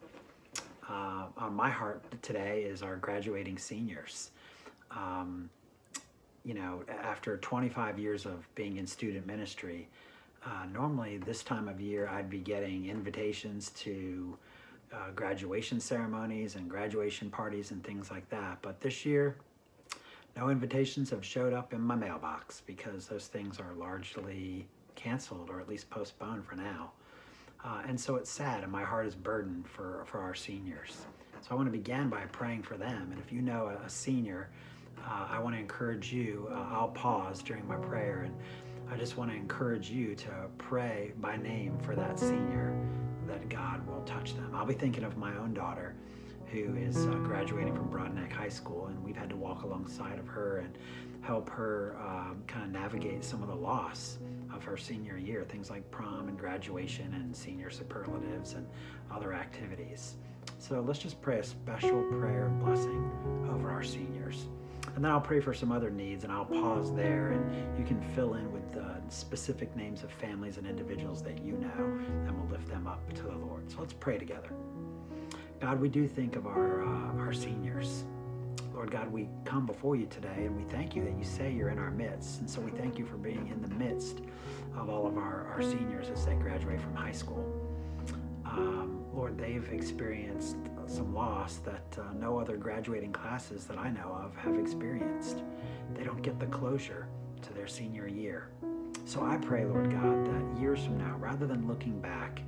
Uh, 0.90 1.26
on 1.38 1.54
my 1.54 1.70
heart 1.70 2.04
today 2.22 2.64
is 2.64 2.82
our 2.82 2.96
graduating 2.96 3.58
seniors. 3.58 4.32
Um, 4.92 5.50
you 6.46 6.54
know, 6.54 6.84
after 6.88 7.38
25 7.38 7.98
years 7.98 8.26
of 8.26 8.48
being 8.56 8.78
in 8.78 8.86
student 8.86 9.26
ministry, 9.26 9.88
uh, 10.46 10.66
normally 10.72 11.18
this 11.18 11.42
time 11.44 11.68
of 11.68 11.82
year 11.82 12.08
I'd 12.08 12.30
be 12.30 12.38
getting 12.38 12.88
invitations 12.88 13.72
to 13.72 14.38
uh, 14.94 15.12
graduation 15.16 15.80
ceremonies 15.80 16.56
and 16.56 16.70
graduation 16.70 17.32
parties 17.32 17.72
and 17.72 17.84
things 17.84 18.12
like 18.12 18.30
that. 18.30 18.60
But 18.62 18.80
this 18.80 19.06
year, 19.06 19.36
no 20.38 20.50
invitations 20.50 21.10
have 21.10 21.26
showed 21.26 21.52
up 21.52 21.74
in 21.74 21.82
my 21.82 21.96
mailbox 21.96 22.62
because 22.66 23.08
those 23.08 23.26
things 23.26 23.60
are 23.60 23.74
largely 23.74 24.68
canceled 24.96 25.50
or 25.50 25.60
at 25.60 25.68
least 25.68 25.90
postponed 25.90 26.46
for 26.46 26.56
now. 26.56 26.92
Uh, 27.64 27.82
and 27.88 28.00
so 28.00 28.16
it's 28.16 28.30
sad, 28.30 28.62
and 28.62 28.72
my 28.72 28.84
heart 28.84 29.08
is 29.08 29.16
burdened 29.16 29.68
for, 29.68 30.04
for 30.06 30.20
our 30.20 30.36
seniors. 30.36 31.06
So 31.42 31.48
I 31.52 31.56
want 31.56 31.68
to 31.68 31.72
begin 31.72 32.10
by 32.10 32.22
praying 32.32 32.62
for 32.62 32.78
them. 32.78 33.10
And 33.12 33.20
if 33.20 33.32
you 33.32 33.42
know 33.42 33.68
a, 33.68 33.86
a 33.86 33.90
senior, 33.90 34.50
uh, 35.04 35.28
I 35.30 35.40
want 35.40 35.56
to 35.56 35.60
encourage 35.60 36.12
you. 36.12 36.48
Uh, 36.52 36.68
I'll 36.72 36.90
pause 36.90 37.42
during 37.42 37.68
my 37.68 37.78
prayer 37.78 38.24
and 38.26 38.36
I 38.92 38.98
just 38.98 39.18
want 39.18 39.32
to 39.32 39.36
encourage 39.36 39.90
you 39.90 40.16
to 40.16 40.30
pray 40.58 41.14
by 41.20 41.38
name 41.38 41.78
for 41.80 41.96
that 41.96 42.20
senior 42.20 42.78
that 43.28 43.50
God 43.50 43.86
will 43.88 44.02
touch 44.04 44.36
them. 44.36 44.52
I'll 44.54 44.66
be 44.66 44.76
thinking 44.76 45.04
of 45.04 45.18
my 45.18 45.36
own 45.38 45.54
daughter 45.54 45.96
who 46.52 46.76
is 46.76 47.08
uh, 47.08 47.16
graduating 47.16 47.76
from 47.76 47.90
Broadneck 47.90 48.32
High 48.32 48.50
School, 48.50 48.86
and 48.88 49.04
we've 49.04 49.16
had 49.16 49.30
to 49.30 49.36
walk 49.36 49.64
alongside 49.64 50.20
of 50.20 50.28
her 50.28 50.60
and 50.60 50.78
help 51.22 51.50
her 51.50 51.98
um, 52.00 52.44
kind 52.46 52.64
of 52.64 52.72
navigate 52.72 53.24
some 53.24 53.42
of 53.42 53.50
the 53.50 53.56
loss 53.56 54.20
of 54.54 54.64
her 54.64 54.78
senior 54.78 55.18
year, 55.18 55.44
things 55.50 55.72
like 55.72 55.90
prom 55.90 56.30
and 56.30 56.38
graduation 56.38 57.12
and 57.16 57.36
senior 57.36 57.72
superlatives 57.72 58.54
and 58.54 58.68
other 59.12 59.34
activities. 59.34 60.16
So 60.60 60.82
let's 60.82 61.00
just 61.00 61.20
pray 61.22 61.40
a 61.40 61.44
special 61.44 62.04
prayer 62.04 62.50
blessing 62.64 63.12
over 63.52 63.72
our 63.72 63.84
seniors. 63.84 64.46
And 64.96 65.04
then 65.04 65.12
I'll 65.12 65.20
pray 65.20 65.42
for 65.42 65.54
some 65.54 65.74
other 65.74 65.90
needs 65.90 66.24
and 66.24 66.32
I'll 66.32 66.46
pause 66.46 66.94
there 66.96 67.34
and 67.34 67.78
you 67.78 67.84
can 67.84 68.02
fill 68.16 68.36
in 68.36 68.52
with 68.54 68.72
the 68.72 68.96
specific 69.10 69.76
names 69.76 70.04
of 70.04 70.12
families 70.12 70.58
and 70.58 70.66
individuals 70.66 71.22
that 71.24 71.44
you 71.44 71.54
know 71.54 72.00
and 72.28 72.32
we'll 72.40 72.50
lift 72.50 72.70
them 72.70 72.88
up 72.88 73.12
to 73.16 73.24
the 73.24 73.36
Lord. 73.36 73.70
So 73.70 73.80
let's 73.80 73.92
pray 73.92 74.18
together. 74.18 74.50
God, 75.60 75.82
we 75.82 75.90
do 75.90 76.08
think 76.08 76.38
of 76.38 76.48
our, 76.48 76.84
uh, 76.84 77.20
our 77.20 77.34
seniors. 77.34 78.06
Lord 78.74 78.90
God, 78.90 79.12
we 79.12 79.28
come 79.44 79.66
before 79.66 79.98
you 79.98 80.06
today 80.06 80.46
and 80.46 80.56
we 80.56 80.64
thank 80.64 80.96
you 80.96 81.04
that 81.04 81.18
you 81.18 81.26
say 81.26 81.52
you're 81.52 81.70
in 81.70 81.80
our 81.80 81.92
midst. 81.92 82.40
And 82.40 82.50
so 82.50 82.62
we 82.62 82.72
thank 82.72 82.98
you 82.98 83.06
for 83.06 83.18
being 83.18 83.50
in 83.50 83.62
the 83.62 83.76
midst 83.76 84.22
of 84.78 84.90
all 84.90 85.08
of 85.08 85.18
our, 85.18 85.48
our 85.54 85.62
seniors 85.62 86.10
as 86.10 86.26
they 86.26 86.36
graduate 86.36 86.80
from 86.80 86.96
high 86.96 87.12
school. 87.12 87.46
Um, 88.46 89.04
Lord, 89.14 89.38
they've 89.38 89.68
experienced 89.74 90.56
some 90.90 91.14
loss 91.14 91.58
that 91.58 91.98
uh, 92.00 92.14
no 92.20 92.40
other 92.40 92.58
graduating 92.58 93.12
classes 93.12 93.66
that 93.66 93.78
I 93.78 93.90
know 93.90 94.20
of 94.24 94.36
have 94.36 94.58
experienced. 94.58 95.44
They 95.94 96.04
don't 96.04 96.22
get 96.22 96.40
the 96.40 96.46
closure 96.48 97.08
to 97.42 97.54
their 97.54 97.68
senior 97.68 98.08
year. 98.08 98.50
So 99.06 99.24
I 99.24 99.38
pray, 99.38 99.66
Lord 99.66 99.92
God, 99.92 100.26
that 100.26 100.60
years 100.60 100.84
from 100.84 100.98
now, 100.98 101.16
rather 101.20 101.46
than 101.46 101.68
looking 101.68 102.00
back 102.00 102.42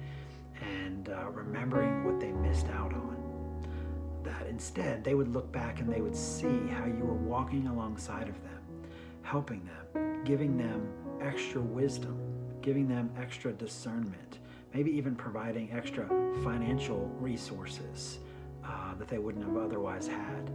and 0.62 1.10
uh, 1.10 1.30
remembering 1.30 2.04
what 2.04 2.20
they 2.20 2.32
missed 2.32 2.68
out 2.68 2.94
on, 2.94 3.16
that 4.24 4.48
instead 4.48 5.04
they 5.04 5.14
would 5.14 5.32
look 5.32 5.52
back 5.52 5.80
and 5.80 5.92
they 5.92 6.02
would 6.02 6.16
see 6.16 6.68
how 6.68 6.86
you 6.86 7.04
were 7.04 7.14
walking 7.14 7.68
alongside 7.68 8.28
of 8.28 8.42
them, 8.44 8.62
helping 9.22 9.68
them, 9.94 10.24
giving 10.24 10.58
them 10.58 10.88
extra 11.22 11.62
wisdom, 11.62 12.18
giving 12.62 12.88
them 12.88 13.10
extra 13.20 13.52
discernment, 13.54 14.40
maybe 14.74 14.92
even 14.92 15.16
providing 15.16 15.72
extra 15.72 16.08
financial 16.44 17.12
resources 17.20 18.20
uh, 18.68 18.94
that 18.96 19.08
they 19.08 19.18
wouldn't 19.18 19.46
have 19.46 19.58
otherwise 19.58 20.08
had. 20.08 20.52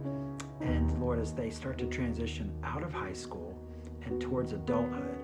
And 0.61 0.99
Lord, 1.01 1.19
as 1.19 1.33
they 1.33 1.49
start 1.49 1.77
to 1.79 1.85
transition 1.87 2.51
out 2.63 2.83
of 2.83 2.93
high 2.93 3.13
school 3.13 3.57
and 4.05 4.21
towards 4.21 4.53
adulthood, 4.53 5.17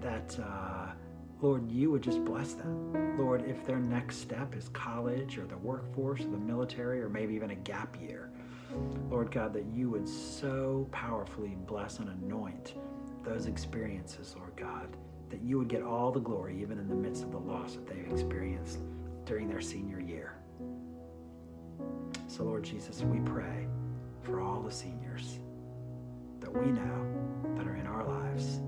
that 0.00 0.38
uh, 0.40 0.92
Lord, 1.40 1.70
you 1.70 1.90
would 1.92 2.02
just 2.02 2.24
bless 2.24 2.54
them. 2.54 3.16
Lord, 3.16 3.44
if 3.48 3.64
their 3.64 3.78
next 3.78 4.16
step 4.16 4.56
is 4.56 4.68
college 4.70 5.38
or 5.38 5.46
the 5.46 5.56
workforce 5.58 6.22
or 6.22 6.30
the 6.30 6.36
military 6.36 7.00
or 7.00 7.08
maybe 7.08 7.34
even 7.34 7.50
a 7.50 7.54
gap 7.54 7.96
year, 8.00 8.30
Lord 9.08 9.30
God, 9.30 9.52
that 9.54 9.64
you 9.66 9.88
would 9.90 10.08
so 10.08 10.88
powerfully 10.90 11.56
bless 11.66 12.00
and 12.00 12.08
anoint 12.08 12.74
those 13.22 13.46
experiences, 13.46 14.34
Lord 14.36 14.56
God, 14.56 14.96
that 15.30 15.40
you 15.40 15.58
would 15.58 15.68
get 15.68 15.82
all 15.82 16.10
the 16.10 16.20
glory 16.20 16.60
even 16.60 16.78
in 16.78 16.88
the 16.88 16.94
midst 16.94 17.22
of 17.22 17.30
the 17.30 17.38
loss 17.38 17.74
that 17.74 17.86
they've 17.86 18.10
experienced 18.10 18.80
during 19.24 19.48
their 19.48 19.60
senior 19.60 20.00
year. 20.00 20.34
So, 22.38 22.44
Lord 22.44 22.62
Jesus, 22.62 23.02
we 23.02 23.18
pray 23.18 23.66
for 24.22 24.40
all 24.40 24.60
the 24.62 24.70
seniors 24.70 25.40
that 26.38 26.56
we 26.56 26.70
know 26.70 27.52
that 27.56 27.66
are 27.66 27.74
in 27.74 27.84
our 27.84 28.04
lives 28.04 28.60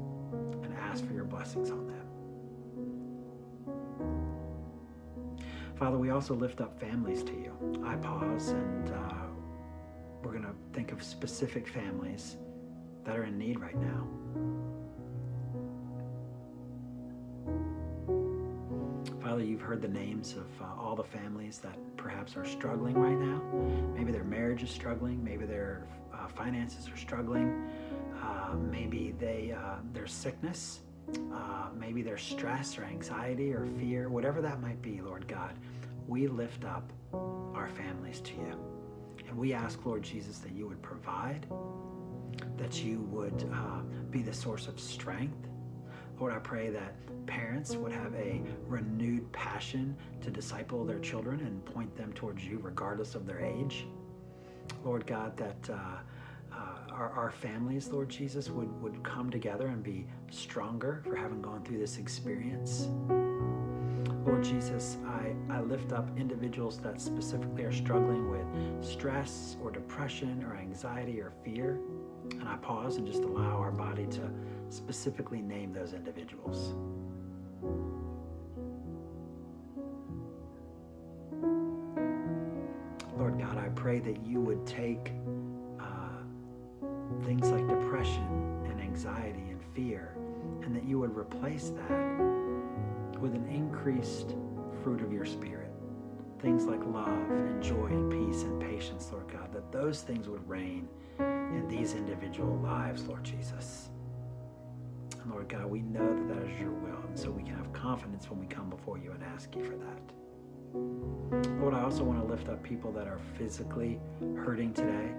and 0.65 0.75
ask 0.77 1.07
for 1.07 1.13
your 1.13 1.23
blessings 1.23 1.71
on 1.71 1.87
them. 1.87 2.09
Father, 5.77 5.97
we 5.97 6.11
also 6.11 6.35
lift 6.35 6.61
up 6.61 6.81
families 6.81 7.23
to 7.23 7.33
you. 7.33 7.81
I 7.87 7.95
pause 7.95 8.49
and 8.49 8.91
uh, 8.91 9.29
we're 10.25 10.33
going 10.33 10.43
to 10.43 10.57
think 10.73 10.91
of 10.91 11.01
specific 11.01 11.69
families 11.69 12.39
that 13.05 13.17
are 13.17 13.23
in 13.23 13.39
need 13.39 13.61
right 13.61 13.81
now. 13.81 14.09
Father, 19.31 19.45
you've 19.45 19.61
heard 19.61 19.81
the 19.81 19.87
names 19.87 20.33
of 20.33 20.49
uh, 20.61 20.65
all 20.77 20.97
the 20.97 21.05
families 21.05 21.59
that 21.59 21.77
perhaps 21.97 22.37
are 22.37 22.45
struggling 22.45 22.97
right 22.97 23.17
now. 23.17 23.41
Maybe 23.97 24.11
their 24.11 24.25
marriage 24.25 24.65
is 24.65 24.71
struggling. 24.71 25.23
Maybe 25.23 25.47
their 25.47 25.87
uh, 26.13 26.27
finances 26.27 26.89
are 26.89 26.97
struggling. 26.97 27.71
Uh, 28.21 28.55
maybe 28.57 29.15
they 29.21 29.55
uh, 29.57 29.77
their 29.93 30.09
sickness. 30.09 30.81
Uh, 31.33 31.69
maybe 31.79 32.03
their 32.03 32.19
stress 32.19 32.77
or 32.77 32.83
anxiety 32.83 33.53
or 33.53 33.67
fear, 33.79 34.09
whatever 34.09 34.43
that 34.43 34.61
might 34.61 34.83
be, 34.83 35.01
Lord 35.01 35.29
God, 35.29 35.55
we 36.09 36.27
lift 36.27 36.65
up 36.65 36.93
our 37.13 37.69
families 37.69 38.19
to 38.23 38.33
you. 38.33 38.59
And 39.29 39.39
we 39.39 39.53
ask, 39.53 39.87
Lord 39.87 40.03
Jesus, 40.03 40.39
that 40.39 40.51
you 40.51 40.67
would 40.67 40.83
provide, 40.83 41.47
that 42.57 42.83
you 42.83 43.03
would 43.13 43.49
uh, 43.55 43.83
be 44.11 44.23
the 44.23 44.35
source 44.35 44.67
of 44.67 44.81
strength, 44.81 45.47
Lord, 46.21 46.35
I 46.35 46.39
pray 46.39 46.69
that 46.69 46.95
parents 47.27 47.77
would 47.77 47.93
have 47.93 48.15
a 48.15 48.43
renewed 48.67 49.33
passion 49.33 49.97
to 50.21 50.31
disciple 50.31 50.85
their 50.85 50.99
children 50.99 51.41
and 51.41 51.65
point 51.65 51.97
them 51.97 52.13
towards 52.13 52.45
you 52.45 52.61
regardless 52.63 53.15
of 53.15 53.27
their 53.27 53.41
age. 53.41 53.87
Lord 54.85 55.07
God, 55.07 55.35
that 55.39 55.71
uh, 55.71 56.55
uh, 56.55 56.93
our, 56.93 57.11
our 57.11 57.31
families, 57.31 57.89
Lord 57.89 58.11
Jesus, 58.11 58.51
would, 58.51 58.71
would 58.83 59.03
come 59.03 59.31
together 59.31 59.69
and 59.69 59.83
be 59.83 60.07
stronger 60.31 61.03
for 61.09 61.17
having 61.17 61.41
gone 61.41 61.65
through 61.65 61.79
this 61.79 61.97
experience. 61.97 62.89
Lord 64.27 64.45
Jesus, 64.45 64.99
I, 65.07 65.33
I 65.49 65.63
lift 65.63 65.93
up 65.93 66.07
individuals 66.19 66.79
that 66.81 67.01
specifically 67.01 67.65
are 67.65 67.73
struggling 67.73 68.31
with 68.31 68.85
stress 68.85 69.57
or 69.63 69.71
depression 69.71 70.45
or 70.45 70.57
anxiety 70.57 71.19
or 71.19 71.33
fear. 71.43 71.81
And 72.33 72.47
I 72.47 72.57
pause 72.57 72.97
and 72.97 73.07
just 73.07 73.23
allow 73.23 73.57
our 73.57 73.71
body 73.71 74.07
to 74.09 74.31
specifically 74.71 75.41
name 75.41 75.73
those 75.73 75.93
individuals. 75.93 76.75
Lord 83.19 83.39
God, 83.39 83.59
I 83.59 83.69
pray 83.75 83.99
that 84.01 84.25
you 84.25 84.41
would 84.41 84.67
take 84.67 85.13
uh, 85.79 86.85
things 87.25 87.51
like 87.51 87.69
depression 87.69 88.65
and 88.65 88.81
anxiety 88.81 89.51
and 89.51 89.61
fear, 89.75 90.15
and 90.63 90.75
that 90.75 90.85
you 90.85 90.99
would 90.99 91.17
replace 91.17 91.71
that 91.89 92.19
with 93.21 93.35
an 93.35 93.47
increased 93.49 94.35
fruit 94.83 95.03
of 95.03 95.13
your 95.13 95.27
Spirit. 95.27 95.71
Things 96.41 96.65
like 96.65 96.81
love 96.87 97.09
and 97.09 97.63
joy 97.63 97.87
and 97.87 98.11
peace 98.11 98.45
and 98.45 98.59
patience, 98.59 99.11
Lord 99.13 99.29
God, 99.29 99.53
that 99.53 99.71
those 99.71 100.01
things 100.01 100.27
would 100.27 100.49
reign 100.49 100.89
in 101.19 101.69
these 101.69 101.93
individual 101.93 102.57
lives, 102.57 103.03
Lord 103.03 103.23
Jesus. 103.23 103.91
Lord 105.31 105.49
God, 105.49 105.67
we 105.67 105.81
know 105.83 106.15
that 106.15 106.35
that 106.35 106.49
is 106.49 106.61
your 106.61 106.73
will, 106.73 107.03
and 107.07 107.19
so 107.19 107.31
we 107.31 107.43
can 107.43 107.55
have 107.57 107.73
confidence 107.73 108.29
when 108.31 108.41
we 108.41 108.47
come 108.47 108.69
before 108.69 108.99
you 108.99 109.13
and 109.13 109.23
ask 109.23 109.55
you 109.55 109.65
for 109.65 109.77
that. 109.77 110.01
Lord, 111.61 111.75
I 111.75 111.83
also 111.83 112.05
want 112.05 112.21
to 112.21 112.27
lift 112.27 112.49
up 112.49 112.63
people 112.63 112.93
that 112.93 113.07
are 113.07 113.19
physically 113.37 114.01
hurting 114.37 114.73
today. 114.73 115.11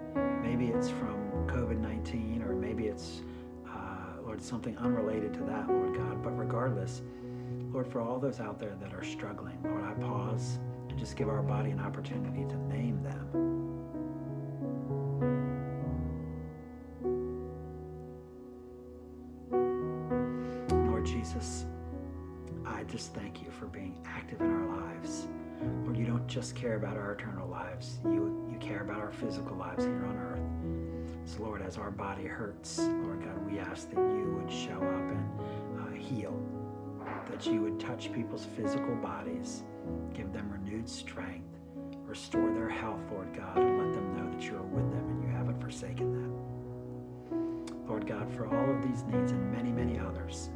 Maybe 0.42 0.68
it's 0.68 0.88
from 0.88 1.46
COVID 1.46 1.78
19, 1.78 2.42
or 2.42 2.54
maybe 2.54 2.86
it's, 2.86 3.22
uh, 3.68 4.22
Lord, 4.24 4.42
something 4.42 4.76
unrelated 4.78 5.32
to 5.34 5.40
that, 5.44 5.68
Lord 5.68 5.96
God. 5.96 6.22
But 6.22 6.38
regardless, 6.38 7.02
Lord, 7.72 7.86
for 7.86 8.00
all 8.00 8.18
those 8.18 8.40
out 8.40 8.58
there 8.58 8.76
that 8.80 8.92
are 8.92 9.04
struggling, 9.04 9.58
Lord, 9.62 9.84
I 9.84 9.92
pause 9.94 10.58
and 10.88 10.98
just 10.98 11.16
give 11.16 11.28
our 11.28 11.42
body 11.42 11.70
an 11.70 11.80
opportunity 11.80 12.44
to 12.44 12.56
name 12.68 13.02
them. 13.02 13.51
Just 26.42 26.56
care 26.56 26.74
about 26.74 26.96
our 26.96 27.12
eternal 27.12 27.46
lives, 27.46 27.98
you, 28.02 28.44
you 28.50 28.58
care 28.58 28.80
about 28.80 28.98
our 28.98 29.12
physical 29.12 29.56
lives 29.56 29.84
here 29.84 30.04
on 30.04 30.16
earth. 30.16 31.30
So, 31.30 31.44
Lord, 31.44 31.62
as 31.62 31.78
our 31.78 31.92
body 31.92 32.24
hurts, 32.24 32.78
Lord 32.80 33.22
God, 33.22 33.48
we 33.48 33.60
ask 33.60 33.88
that 33.90 34.00
you 34.00 34.40
would 34.40 34.52
show 34.52 34.74
up 34.74 34.82
and 34.82 35.30
uh, 35.78 35.92
heal, 35.92 36.36
that 37.30 37.46
you 37.46 37.60
would 37.60 37.78
touch 37.78 38.12
people's 38.12 38.44
physical 38.44 38.96
bodies, 38.96 39.62
give 40.14 40.32
them 40.32 40.50
renewed 40.50 40.88
strength, 40.88 41.46
restore 42.04 42.52
their 42.52 42.68
health, 42.68 43.04
Lord 43.12 43.32
God, 43.36 43.58
and 43.58 43.78
let 43.78 43.92
them 43.92 44.16
know 44.16 44.28
that 44.36 44.42
you 44.42 44.56
are 44.56 44.62
with 44.62 44.90
them 44.90 45.10
and 45.10 45.22
you 45.22 45.28
haven't 45.28 45.60
forsaken 45.60 46.12
them. 46.12 47.86
Lord 47.86 48.04
God, 48.04 48.28
for 48.34 48.48
all 48.48 48.68
of 48.68 48.82
these 48.82 49.04
needs 49.04 49.30
and 49.30 49.52
many, 49.52 49.70
many 49.70 49.96
others, 50.00 50.50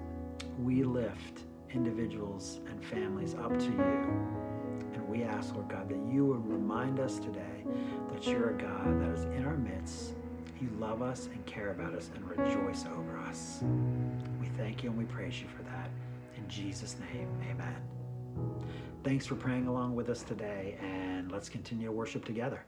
we 0.59 0.83
lift 0.83 1.45
individuals 1.73 2.59
and 2.69 2.85
families 2.85 3.37
up 3.37 3.57
to 3.57 3.67
you. 3.67 4.56
We 5.09 5.23
ask, 5.23 5.55
Lord 5.55 5.69
God, 5.69 5.89
that 5.89 5.99
you 6.13 6.27
would 6.27 6.47
remind 6.49 7.01
us 7.01 7.19
today 7.19 7.65
that 8.13 8.27
you're 8.27 8.51
a 8.51 8.59
God 8.59 9.01
that 9.01 9.11
is 9.11 9.25
in 9.25 9.45
our 9.45 9.57
midst. 9.57 10.15
You 10.61 10.69
love 10.79 11.03
us 11.03 11.27
and 11.27 11.45
care 11.47 11.71
about 11.71 11.95
us 11.95 12.11
and 12.15 12.25
rejoice 12.29 12.85
over 12.87 13.19
us. 13.19 13.63
We 14.41 14.49
thank 14.57 14.83
you 14.83 14.91
and 14.91 14.99
we 14.99 15.05
praise 15.05 15.41
you 15.41 15.49
for 15.49 15.63
that. 15.65 15.91
In 16.37 16.49
Jesus' 16.49 16.97
name, 17.13 17.29
amen. 17.51 17.77
Thanks 19.05 19.27
for 19.27 19.37
praying 19.37 19.69
along 19.69 19.95
with 19.95 20.09
us 20.09 20.23
today, 20.23 20.77
and 20.83 21.31
let's 21.31 21.49
continue 21.49 21.87
to 21.87 21.93
worship 21.93 22.25
together. 22.25 22.65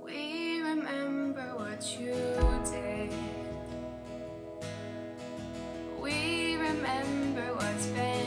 We 0.00 0.60
remember 0.60 1.54
what 1.56 1.98
you 1.98 2.14
did. 2.70 3.12
We 6.00 6.54
remember 6.56 7.54
what's 7.54 7.86
been 7.88 8.17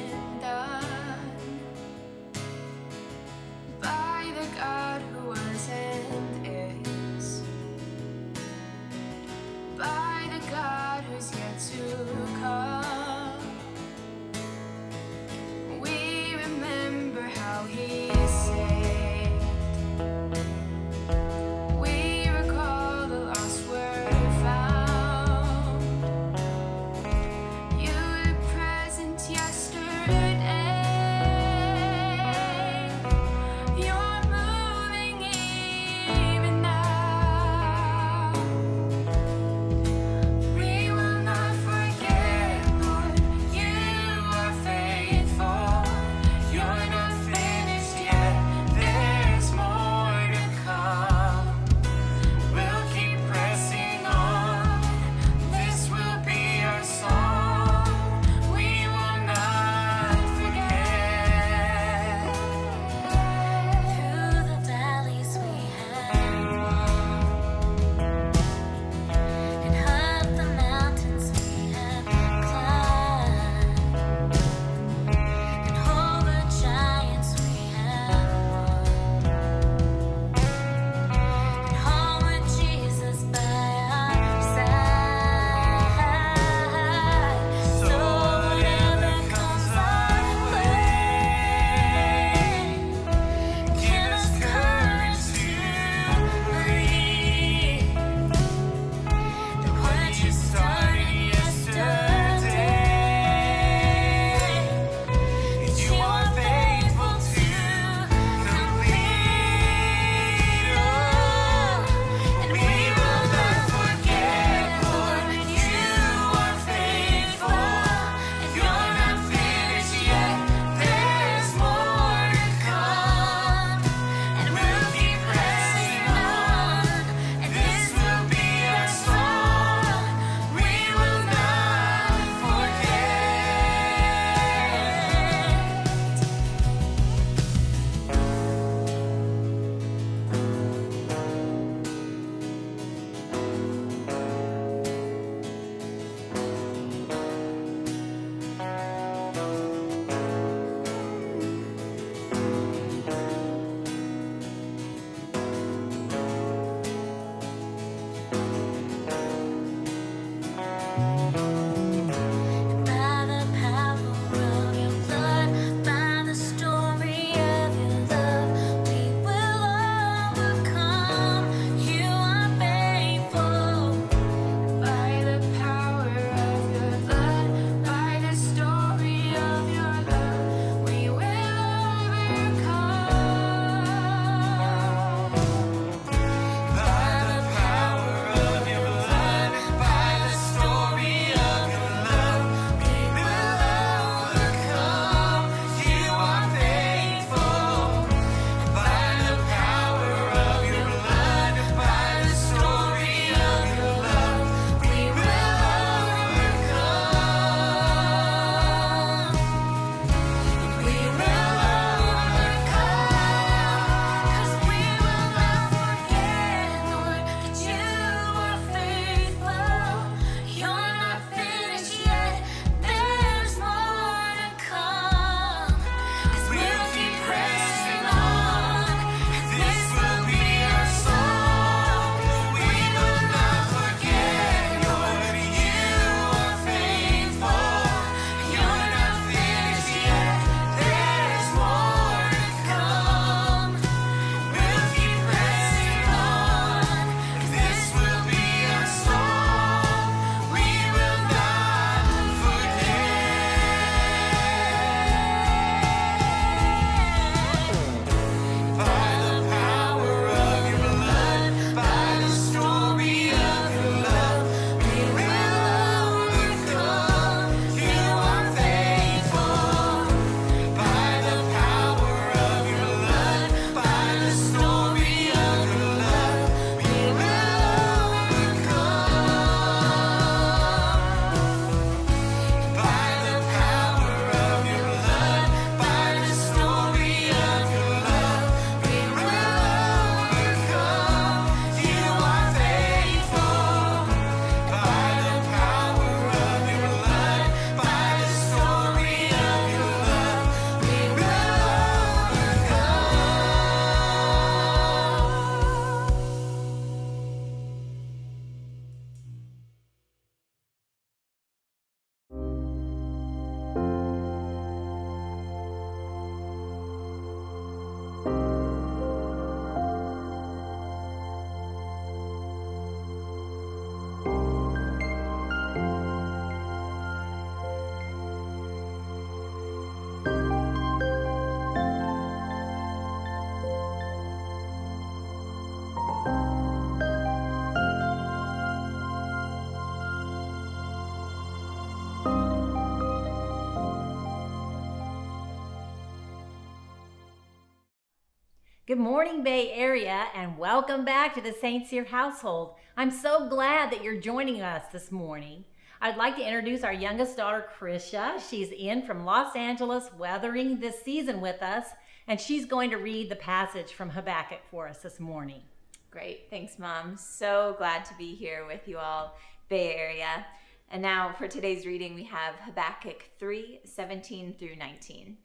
Good 348.87 348.97
morning, 348.97 349.43
Bay 349.43 349.71
Area, 349.73 350.25
and 350.33 350.57
welcome 350.57 351.05
back 351.05 351.35
to 351.35 351.41
the 351.41 351.53
St. 351.53 351.87
Cyr 351.87 352.03
household. 352.03 352.73
I'm 352.97 353.11
so 353.11 353.47
glad 353.47 353.91
that 353.91 354.03
you're 354.03 354.19
joining 354.19 354.63
us 354.63 354.85
this 354.91 355.11
morning. 355.11 355.65
I'd 356.01 356.17
like 356.17 356.35
to 356.37 356.43
introduce 356.43 356.83
our 356.83 356.91
youngest 356.91 357.37
daughter, 357.37 357.67
Krisha. 357.79 358.41
She's 358.49 358.71
in 358.71 359.03
from 359.03 359.23
Los 359.23 359.55
Angeles, 359.55 360.09
weathering 360.17 360.79
this 360.79 360.99
season 361.03 361.41
with 361.41 361.61
us, 361.61 361.89
and 362.27 362.41
she's 362.41 362.65
going 362.65 362.89
to 362.89 362.97
read 362.97 363.29
the 363.29 363.35
passage 363.35 363.93
from 363.93 364.09
Habakkuk 364.09 364.61
for 364.71 364.87
us 364.87 364.97
this 364.97 365.19
morning. 365.19 365.61
Great. 366.09 366.47
Thanks, 366.49 366.79
Mom. 366.79 367.17
So 367.17 367.75
glad 367.77 368.03
to 368.05 368.15
be 368.17 368.33
here 368.33 368.65
with 368.65 368.87
you 368.87 368.97
all, 368.97 369.37
Bay 369.69 369.93
Area. 369.93 370.43
And 370.89 371.03
now 371.03 371.35
for 371.37 371.47
today's 371.47 371.85
reading, 371.85 372.15
we 372.15 372.23
have 372.23 372.55
Habakkuk 372.55 373.29
3 373.37 373.81
17 373.85 374.55
through 374.57 374.75
19. 374.75 375.37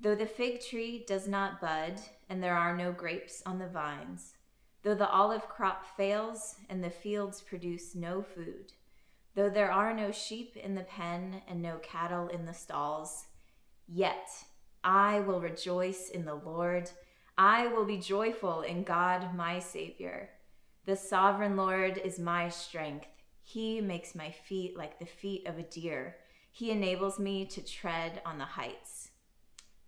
Though 0.00 0.14
the 0.14 0.26
fig 0.26 0.60
tree 0.60 1.04
does 1.06 1.26
not 1.26 1.60
bud, 1.60 2.00
and 2.28 2.42
there 2.42 2.56
are 2.56 2.76
no 2.76 2.92
grapes 2.92 3.42
on 3.44 3.58
the 3.58 3.66
vines, 3.66 4.34
though 4.82 4.94
the 4.94 5.10
olive 5.10 5.48
crop 5.48 5.84
fails, 5.96 6.54
and 6.68 6.84
the 6.84 6.90
fields 6.90 7.40
produce 7.40 7.96
no 7.96 8.22
food, 8.22 8.72
though 9.34 9.50
there 9.50 9.72
are 9.72 9.92
no 9.92 10.12
sheep 10.12 10.56
in 10.56 10.74
the 10.76 10.82
pen, 10.82 11.42
and 11.48 11.60
no 11.60 11.78
cattle 11.78 12.28
in 12.28 12.46
the 12.46 12.54
stalls, 12.54 13.26
yet 13.88 14.28
I 14.84 15.20
will 15.20 15.40
rejoice 15.40 16.10
in 16.10 16.24
the 16.24 16.34
Lord. 16.36 16.90
I 17.36 17.66
will 17.66 17.84
be 17.84 17.98
joyful 17.98 18.62
in 18.62 18.84
God 18.84 19.34
my 19.34 19.58
Savior. 19.58 20.30
The 20.86 20.96
sovereign 20.96 21.56
Lord 21.56 21.98
is 21.98 22.18
my 22.18 22.48
strength. 22.48 23.08
He 23.42 23.80
makes 23.80 24.14
my 24.14 24.30
feet 24.30 24.76
like 24.76 24.98
the 24.98 25.06
feet 25.06 25.46
of 25.46 25.58
a 25.58 25.62
deer. 25.62 26.16
He 26.50 26.70
enables 26.70 27.18
me 27.18 27.46
to 27.46 27.64
tread 27.64 28.22
on 28.24 28.38
the 28.38 28.44
heights. 28.44 28.97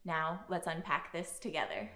Now, 0.05 0.41
let's 0.49 0.67
unpack 0.67 1.13
this 1.13 1.39
together. 1.39 1.91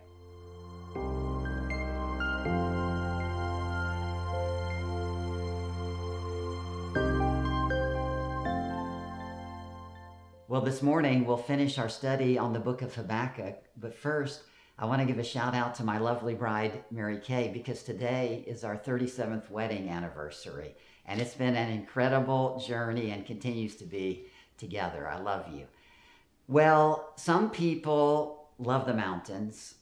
Well, 10.47 10.61
this 10.61 10.83
morning 10.83 11.25
we'll 11.25 11.37
finish 11.37 11.79
our 11.79 11.89
study 11.89 12.39
on 12.39 12.53
the 12.53 12.61
book 12.61 12.83
of 12.83 12.95
Habakkuk, 12.95 13.57
but 13.77 13.95
first, 13.95 14.43
I 14.79 14.87
want 14.87 15.01
to 15.01 15.07
give 15.07 15.19
a 15.19 15.25
shout 15.25 15.55
out 15.55 15.75
to 15.77 15.85
my 15.85 15.99
lovely 15.99 16.35
bride, 16.35 16.85
Mary 16.91 17.19
Kay, 17.19 17.51
because 17.53 17.83
today 17.83 18.45
is 18.47 18.65
our 18.65 18.77
37th 18.77 19.51
wedding 19.51 19.89
anniversary. 19.89 20.77
And 21.07 21.21
it's 21.21 21.35
been 21.35 21.57
an 21.57 21.71
incredible 21.71 22.63
journey 22.65 23.11
and 23.11 23.25
continues 23.25 23.77
to 23.77 23.85
be 23.85 24.27
together. 24.59 25.09
I 25.09 25.19
love 25.19 25.47
you. 25.53 25.67
Well, 26.47 27.15
some 27.17 27.51
people 27.51 28.51
love 28.59 28.85
the 28.87 28.93
mountains, 28.93 29.77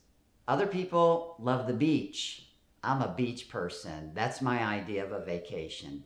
other 0.46 0.66
people 0.66 1.35
love 1.40 1.66
the 1.66 1.72
beach. 1.72 2.51
I'm 2.85 3.03
a 3.03 3.14
beach 3.16 3.48
person. 3.48 4.12
That's 4.14 4.40
my 4.40 4.62
idea 4.62 5.05
of 5.05 5.12
a 5.12 5.25
vacation. 5.25 6.05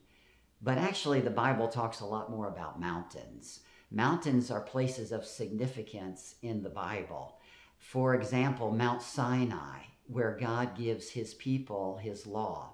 But 0.62 0.78
actually, 0.78 1.20
the 1.20 1.30
Bible 1.30 1.68
talks 1.68 2.00
a 2.00 2.06
lot 2.06 2.30
more 2.30 2.48
about 2.48 2.80
mountains. 2.80 3.60
Mountains 3.90 4.50
are 4.50 4.60
places 4.60 5.12
of 5.12 5.26
significance 5.26 6.36
in 6.42 6.62
the 6.62 6.70
Bible. 6.70 7.38
For 7.78 8.14
example, 8.14 8.70
Mount 8.70 9.02
Sinai, 9.02 9.80
where 10.06 10.38
God 10.38 10.76
gives 10.76 11.10
his 11.10 11.34
people 11.34 11.98
his 11.98 12.26
law. 12.26 12.72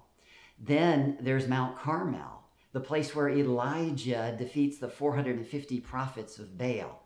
Then 0.59 1.19
there's 1.21 1.49
Mount 1.49 1.77
Carmel, 1.79 2.45
the 2.73 2.81
place 2.81 3.15
where 3.15 3.29
Elijah 3.29 4.35
defeats 4.39 4.79
the 4.79 4.89
450 4.89 5.81
prophets 5.81 6.39
of 6.39 6.57
Baal. 6.57 7.02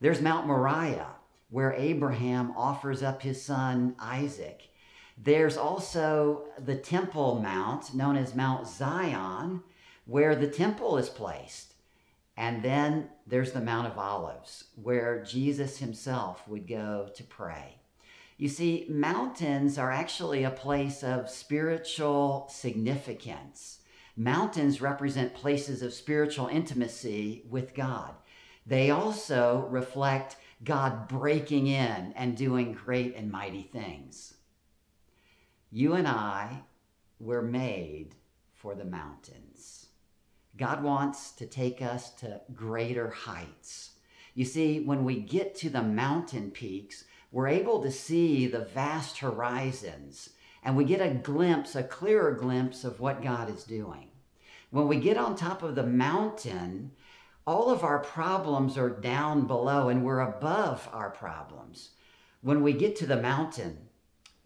There's 0.00 0.20
Mount 0.20 0.46
Moriah, 0.46 1.14
where 1.50 1.72
Abraham 1.72 2.52
offers 2.56 3.02
up 3.02 3.22
his 3.22 3.42
son 3.42 3.94
Isaac. 3.98 4.68
There's 5.16 5.56
also 5.56 6.44
the 6.62 6.76
Temple 6.76 7.40
Mount, 7.40 7.94
known 7.94 8.16
as 8.16 8.34
Mount 8.34 8.66
Zion, 8.66 9.62
where 10.04 10.34
the 10.34 10.48
temple 10.48 10.98
is 10.98 11.08
placed. 11.08 11.74
And 12.36 12.62
then 12.62 13.08
there's 13.26 13.52
the 13.52 13.60
Mount 13.60 13.86
of 13.86 13.98
Olives, 13.98 14.64
where 14.82 15.24
Jesus 15.24 15.78
himself 15.78 16.46
would 16.46 16.68
go 16.68 17.08
to 17.14 17.24
pray. 17.24 17.76
You 18.36 18.48
see, 18.48 18.84
mountains 18.90 19.78
are 19.78 19.90
actually 19.90 20.44
a 20.44 20.50
place 20.50 21.02
of 21.02 21.30
spiritual 21.30 22.46
significance. 22.50 23.78
Mountains 24.14 24.82
represent 24.82 25.34
places 25.34 25.80
of 25.80 25.94
spiritual 25.94 26.48
intimacy 26.48 27.44
with 27.48 27.74
God. 27.74 28.14
They 28.66 28.90
also 28.90 29.66
reflect 29.70 30.36
God 30.64 31.08
breaking 31.08 31.68
in 31.68 32.12
and 32.16 32.36
doing 32.36 32.72
great 32.72 33.14
and 33.14 33.30
mighty 33.30 33.62
things. 33.62 34.34
You 35.70 35.94
and 35.94 36.08
I 36.08 36.62
were 37.20 37.42
made 37.42 38.14
for 38.54 38.74
the 38.74 38.84
mountains. 38.84 39.86
God 40.56 40.82
wants 40.82 41.32
to 41.32 41.46
take 41.46 41.82
us 41.82 42.10
to 42.14 42.40
greater 42.54 43.10
heights. 43.10 43.90
You 44.34 44.44
see, 44.44 44.80
when 44.80 45.04
we 45.04 45.20
get 45.20 45.54
to 45.56 45.70
the 45.70 45.82
mountain 45.82 46.50
peaks, 46.50 47.04
we're 47.30 47.48
able 47.48 47.82
to 47.82 47.90
see 47.90 48.46
the 48.46 48.64
vast 48.64 49.18
horizons 49.18 50.30
and 50.62 50.76
we 50.76 50.84
get 50.84 51.00
a 51.00 51.14
glimpse, 51.14 51.76
a 51.76 51.82
clearer 51.82 52.32
glimpse 52.32 52.82
of 52.82 52.98
what 52.98 53.22
God 53.22 53.48
is 53.48 53.62
doing. 53.62 54.08
When 54.70 54.88
we 54.88 54.96
get 54.96 55.16
on 55.16 55.36
top 55.36 55.62
of 55.62 55.76
the 55.76 55.86
mountain, 55.86 56.90
all 57.46 57.70
of 57.70 57.84
our 57.84 58.00
problems 58.00 58.76
are 58.76 58.90
down 58.90 59.46
below 59.46 59.88
and 59.88 60.04
we're 60.04 60.20
above 60.20 60.88
our 60.92 61.10
problems. 61.10 61.90
When 62.40 62.62
we 62.62 62.72
get 62.72 62.96
to 62.96 63.06
the 63.06 63.20
mountain, 63.20 63.88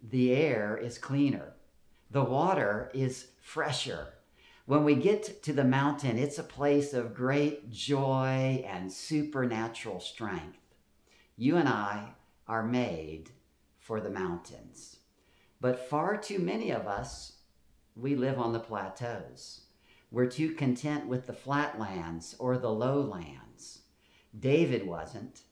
the 0.01 0.33
air 0.33 0.77
is 0.77 0.97
cleaner, 0.97 1.53
the 2.11 2.23
water 2.23 2.91
is 2.93 3.27
fresher. 3.41 4.13
When 4.65 4.83
we 4.83 4.95
get 4.95 5.41
to 5.43 5.53
the 5.53 5.63
mountain, 5.63 6.17
it's 6.17 6.37
a 6.37 6.43
place 6.43 6.93
of 6.93 7.15
great 7.15 7.71
joy 7.71 8.63
and 8.67 8.91
supernatural 8.91 9.99
strength. 9.99 10.59
You 11.35 11.57
and 11.57 11.67
I 11.67 12.13
are 12.47 12.63
made 12.63 13.31
for 13.79 13.99
the 13.99 14.11
mountains. 14.11 14.97
But 15.59 15.89
far 15.89 16.17
too 16.17 16.39
many 16.39 16.69
of 16.69 16.87
us, 16.87 17.33
we 17.95 18.15
live 18.15 18.39
on 18.39 18.53
the 18.53 18.59
plateaus. 18.59 19.61
We're 20.11 20.29
too 20.29 20.53
content 20.53 21.07
with 21.07 21.25
the 21.25 21.33
flatlands 21.33 22.35
or 22.37 22.57
the 22.57 22.71
lowlands. 22.71 23.79
David 24.37 24.85
wasn't. 24.85 25.43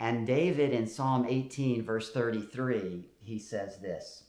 And 0.00 0.26
David 0.26 0.72
in 0.72 0.86
Psalm 0.86 1.26
18, 1.28 1.82
verse 1.84 2.12
33, 2.12 3.04
he 3.22 3.38
says 3.38 3.78
this 3.80 4.24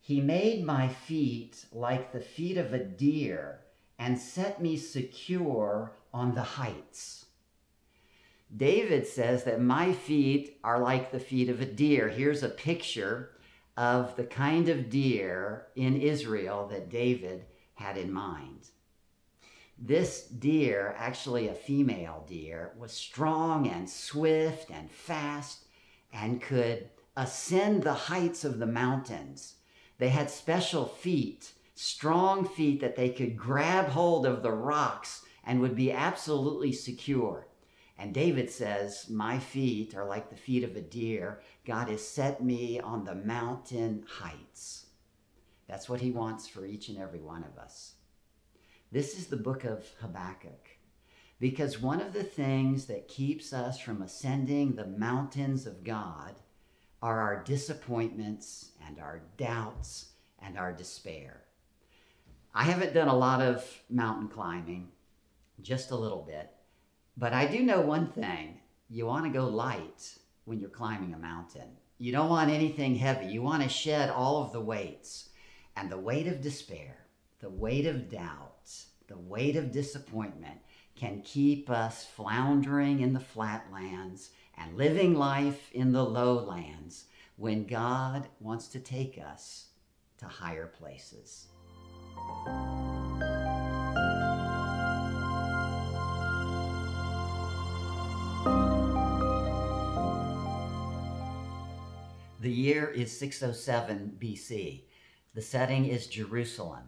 He 0.00 0.20
made 0.20 0.64
my 0.64 0.88
feet 0.88 1.64
like 1.72 2.12
the 2.12 2.20
feet 2.20 2.56
of 2.56 2.72
a 2.72 2.84
deer 2.84 3.60
and 3.98 4.18
set 4.18 4.62
me 4.62 4.76
secure 4.76 5.92
on 6.14 6.34
the 6.34 6.42
heights. 6.42 7.26
David 8.56 9.06
says 9.06 9.44
that 9.44 9.60
my 9.60 9.92
feet 9.92 10.58
are 10.64 10.80
like 10.80 11.12
the 11.12 11.20
feet 11.20 11.48
of 11.48 11.60
a 11.60 11.66
deer. 11.66 12.08
Here's 12.08 12.42
a 12.42 12.48
picture 12.48 13.30
of 13.76 14.16
the 14.16 14.24
kind 14.24 14.68
of 14.68 14.90
deer 14.90 15.66
in 15.76 16.00
Israel 16.00 16.66
that 16.68 16.90
David 16.90 17.44
had 17.74 17.96
in 17.96 18.12
mind. 18.12 18.70
This 19.82 20.24
deer, 20.24 20.94
actually 20.98 21.48
a 21.48 21.54
female 21.54 22.26
deer, 22.28 22.74
was 22.76 22.92
strong 22.92 23.66
and 23.66 23.88
swift 23.88 24.70
and 24.70 24.90
fast 24.90 25.64
and 26.12 26.42
could 26.42 26.90
ascend 27.16 27.82
the 27.82 27.94
heights 27.94 28.44
of 28.44 28.58
the 28.58 28.66
mountains. 28.66 29.54
They 29.96 30.10
had 30.10 30.30
special 30.30 30.84
feet, 30.84 31.54
strong 31.74 32.46
feet 32.46 32.82
that 32.82 32.96
they 32.96 33.08
could 33.08 33.38
grab 33.38 33.86
hold 33.86 34.26
of 34.26 34.42
the 34.42 34.52
rocks 34.52 35.24
and 35.44 35.60
would 35.60 35.76
be 35.76 35.90
absolutely 35.90 36.72
secure. 36.72 37.46
And 37.96 38.12
David 38.12 38.50
says, 38.50 39.08
My 39.08 39.38
feet 39.38 39.94
are 39.94 40.06
like 40.06 40.28
the 40.28 40.36
feet 40.36 40.62
of 40.62 40.76
a 40.76 40.82
deer. 40.82 41.40
God 41.64 41.88
has 41.88 42.06
set 42.06 42.44
me 42.44 42.80
on 42.80 43.04
the 43.04 43.14
mountain 43.14 44.04
heights. 44.06 44.88
That's 45.66 45.88
what 45.88 46.02
he 46.02 46.10
wants 46.10 46.46
for 46.46 46.66
each 46.66 46.90
and 46.90 46.98
every 46.98 47.20
one 47.20 47.44
of 47.44 47.56
us. 47.56 47.94
This 48.92 49.16
is 49.16 49.28
the 49.28 49.36
book 49.36 49.62
of 49.62 49.86
Habakkuk. 50.00 50.68
Because 51.38 51.80
one 51.80 52.00
of 52.00 52.12
the 52.12 52.24
things 52.24 52.86
that 52.86 53.06
keeps 53.06 53.52
us 53.52 53.78
from 53.78 54.02
ascending 54.02 54.74
the 54.74 54.86
mountains 54.86 55.64
of 55.64 55.84
God 55.84 56.34
are 57.00 57.20
our 57.20 57.44
disappointments 57.44 58.72
and 58.84 58.98
our 58.98 59.22
doubts 59.36 60.10
and 60.40 60.58
our 60.58 60.72
despair. 60.72 61.42
I 62.52 62.64
haven't 62.64 62.92
done 62.92 63.06
a 63.06 63.16
lot 63.16 63.40
of 63.40 63.64
mountain 63.88 64.26
climbing, 64.26 64.88
just 65.62 65.92
a 65.92 65.96
little 65.96 66.22
bit, 66.22 66.50
but 67.16 67.32
I 67.32 67.46
do 67.46 67.62
know 67.62 67.80
one 67.80 68.10
thing 68.10 68.58
you 68.88 69.06
want 69.06 69.24
to 69.24 69.30
go 69.30 69.46
light 69.46 70.18
when 70.46 70.58
you're 70.58 70.68
climbing 70.68 71.14
a 71.14 71.18
mountain. 71.18 71.76
You 71.98 72.10
don't 72.10 72.28
want 72.28 72.50
anything 72.50 72.96
heavy, 72.96 73.26
you 73.26 73.40
want 73.40 73.62
to 73.62 73.68
shed 73.68 74.10
all 74.10 74.42
of 74.42 74.52
the 74.52 74.60
weights 74.60 75.28
and 75.76 75.88
the 75.88 75.98
weight 75.98 76.26
of 76.26 76.40
despair, 76.40 76.96
the 77.38 77.50
weight 77.50 77.86
of 77.86 78.10
doubt 78.10 78.49
the 79.10 79.18
weight 79.18 79.56
of 79.56 79.72
disappointment 79.72 80.60
can 80.94 81.20
keep 81.22 81.68
us 81.68 82.06
floundering 82.06 83.00
in 83.00 83.12
the 83.12 83.18
flatlands 83.18 84.30
and 84.56 84.76
living 84.76 85.16
life 85.16 85.68
in 85.72 85.90
the 85.90 86.04
lowlands 86.04 87.06
when 87.36 87.66
God 87.66 88.28
wants 88.38 88.68
to 88.68 88.78
take 88.78 89.18
us 89.18 89.66
to 90.18 90.26
higher 90.26 90.68
places. 90.68 91.48
The 102.40 102.52
year 102.52 102.86
is 102.88 103.18
607 103.18 104.18
BC. 104.22 104.84
The 105.34 105.42
setting 105.42 105.86
is 105.86 106.06
Jerusalem. 106.06 106.84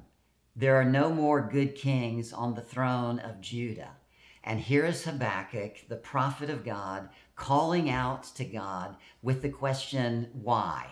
There 0.55 0.77
are 0.77 0.85
no 0.85 1.11
more 1.11 1.41
good 1.41 1.75
kings 1.75 2.33
on 2.33 2.55
the 2.55 2.61
throne 2.61 3.19
of 3.19 3.41
Judah. 3.41 3.97
And 4.45 4.61
here 4.61 4.85
is 4.85 5.05
Habakkuk, 5.05 5.89
the 5.89 5.97
prophet 5.97 6.51
of 6.51 6.65
God, 6.65 7.09
calling 7.37 7.89
out 7.89 8.25
to 8.35 8.45
God 8.45 8.97
with 9.23 9.41
the 9.41 9.49
question, 9.49 10.29
why? 10.33 10.89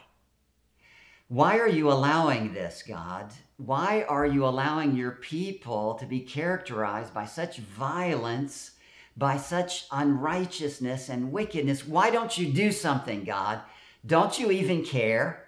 Why 1.28 1.58
are 1.58 1.68
you 1.68 1.92
allowing 1.92 2.54
this, 2.54 2.82
God? 2.82 3.32
Why 3.56 4.02
are 4.08 4.26
you 4.26 4.46
allowing 4.46 4.96
your 4.96 5.12
people 5.12 5.94
to 5.94 6.06
be 6.06 6.20
characterized 6.20 7.12
by 7.12 7.26
such 7.26 7.58
violence, 7.58 8.72
by 9.16 9.36
such 9.36 9.86
unrighteousness 9.92 11.08
and 11.08 11.32
wickedness? 11.32 11.86
Why 11.86 12.10
don't 12.10 12.38
you 12.38 12.52
do 12.52 12.72
something, 12.72 13.24
God? 13.24 13.60
Don't 14.06 14.38
you 14.38 14.50
even 14.50 14.84
care? 14.84 15.46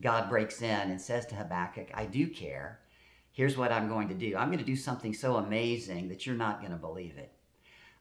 God 0.00 0.28
breaks 0.28 0.60
in 0.60 0.90
and 0.90 1.00
says 1.00 1.24
to 1.26 1.34
Habakkuk, 1.36 1.88
I 1.94 2.04
do 2.04 2.28
care. 2.28 2.80
Here's 3.36 3.58
what 3.58 3.70
I'm 3.70 3.86
going 3.86 4.08
to 4.08 4.14
do 4.14 4.34
I'm 4.34 4.48
going 4.48 4.60
to 4.60 4.64
do 4.64 4.74
something 4.74 5.12
so 5.12 5.36
amazing 5.36 6.08
that 6.08 6.24
you're 6.24 6.34
not 6.34 6.60
going 6.60 6.72
to 6.72 6.78
believe 6.78 7.18
it. 7.18 7.30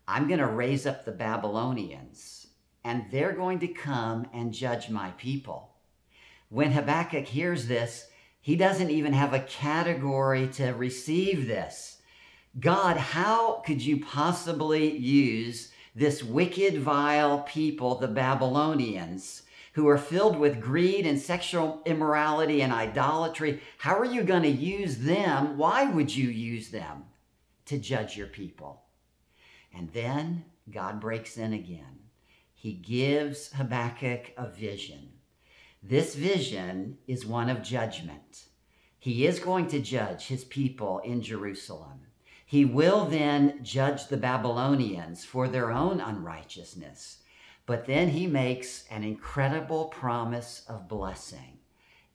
I'm 0.08 0.30
going 0.30 0.40
to 0.40 0.48
raise 0.48 0.88
up 0.88 1.04
the 1.04 1.12
Babylonians, 1.12 2.48
and 2.86 3.04
they're 3.12 3.34
going 3.34 3.60
to 3.60 3.68
come 3.68 4.28
and 4.34 4.54
judge 4.54 4.90
my 4.90 5.10
people. 5.18 5.72
When 6.48 6.72
Habakkuk 6.72 7.26
hears 7.26 7.68
this, 7.68 8.08
he 8.40 8.56
doesn't 8.56 8.90
even 8.90 9.12
have 9.12 9.34
a 9.34 9.42
category 9.42 10.48
to 10.54 10.72
receive 10.72 11.48
this. 11.48 11.98
God, 12.58 12.96
how 12.96 13.56
could 13.66 13.82
you 13.82 14.06
possibly 14.06 14.96
use 14.96 15.74
this 15.96 16.24
wicked, 16.24 16.78
vile 16.78 17.40
people, 17.42 17.96
the 17.96 18.08
Babylonians, 18.08 19.42
who 19.76 19.90
are 19.90 19.98
filled 19.98 20.40
with 20.40 20.62
greed 20.62 21.06
and 21.06 21.20
sexual 21.20 21.82
immorality 21.86 22.62
and 22.62 22.72
idolatry. 22.72 23.62
How 23.78 24.00
are 24.00 24.06
you 24.06 24.24
going 24.24 24.44
to 24.44 24.50
use 24.50 25.00
them? 25.00 25.58
Why 25.58 25.84
would 25.84 26.16
you 26.16 26.30
use 26.30 26.70
them 26.70 27.04
to 27.66 27.78
judge 27.78 28.16
your 28.16 28.28
people? 28.28 28.84
And 29.74 29.92
then 29.92 30.46
God 30.72 31.02
breaks 31.02 31.38
in 31.38 31.52
again. 31.52 32.00
He 32.54 32.72
gives 32.72 33.52
Habakkuk 33.52 34.32
a 34.38 34.48
vision. 34.48 35.10
This 35.84 36.16
vision 36.16 36.98
is 37.06 37.26
one 37.26 37.50
of 37.50 37.62
judgment. 37.62 38.46
He 38.98 39.28
is 39.28 39.40
going 39.40 39.68
to 39.68 39.82
judge 39.82 40.28
his 40.28 40.46
people 40.46 41.00
in 41.00 41.22
Jerusalem. 41.22 42.00
He 42.46 42.64
will 42.64 43.04
then 43.04 43.60
judge 43.62 44.08
the 44.08 44.16
Babylonians 44.16 45.26
for 45.26 45.50
their 45.50 45.70
own 45.70 46.00
unrighteousness. 46.00 47.18
But 47.66 47.86
then 47.86 48.10
he 48.10 48.28
makes 48.28 48.86
an 48.92 49.04
incredible 49.04 49.86
promise 49.86 50.64
of 50.68 50.88
blessing. 50.88 51.60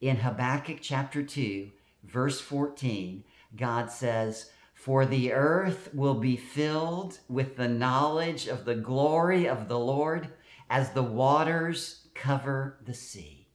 In 0.01 0.17
Habakkuk 0.17 0.79
chapter 0.81 1.23
2, 1.23 1.71
verse 2.05 2.41
14, 2.41 3.25
God 3.57 3.91
says, 3.91 4.51
For 4.75 5.05
the 5.05 5.33
earth 5.33 5.91
will 5.93 6.15
be 6.15 6.37
filled 6.37 7.19
with 7.29 7.57
the 7.57 7.69
knowledge 7.69 8.47
of 8.47 8.65
the 8.65 8.77
glory 8.77 9.49
of 9.49 9.69
the 9.69 9.79
Lord 9.79 10.29
as 10.71 10.91
the 10.91 11.03
waters 11.03 12.07
cover 12.15 12.79
the 12.87 12.95
sea. 12.95 13.49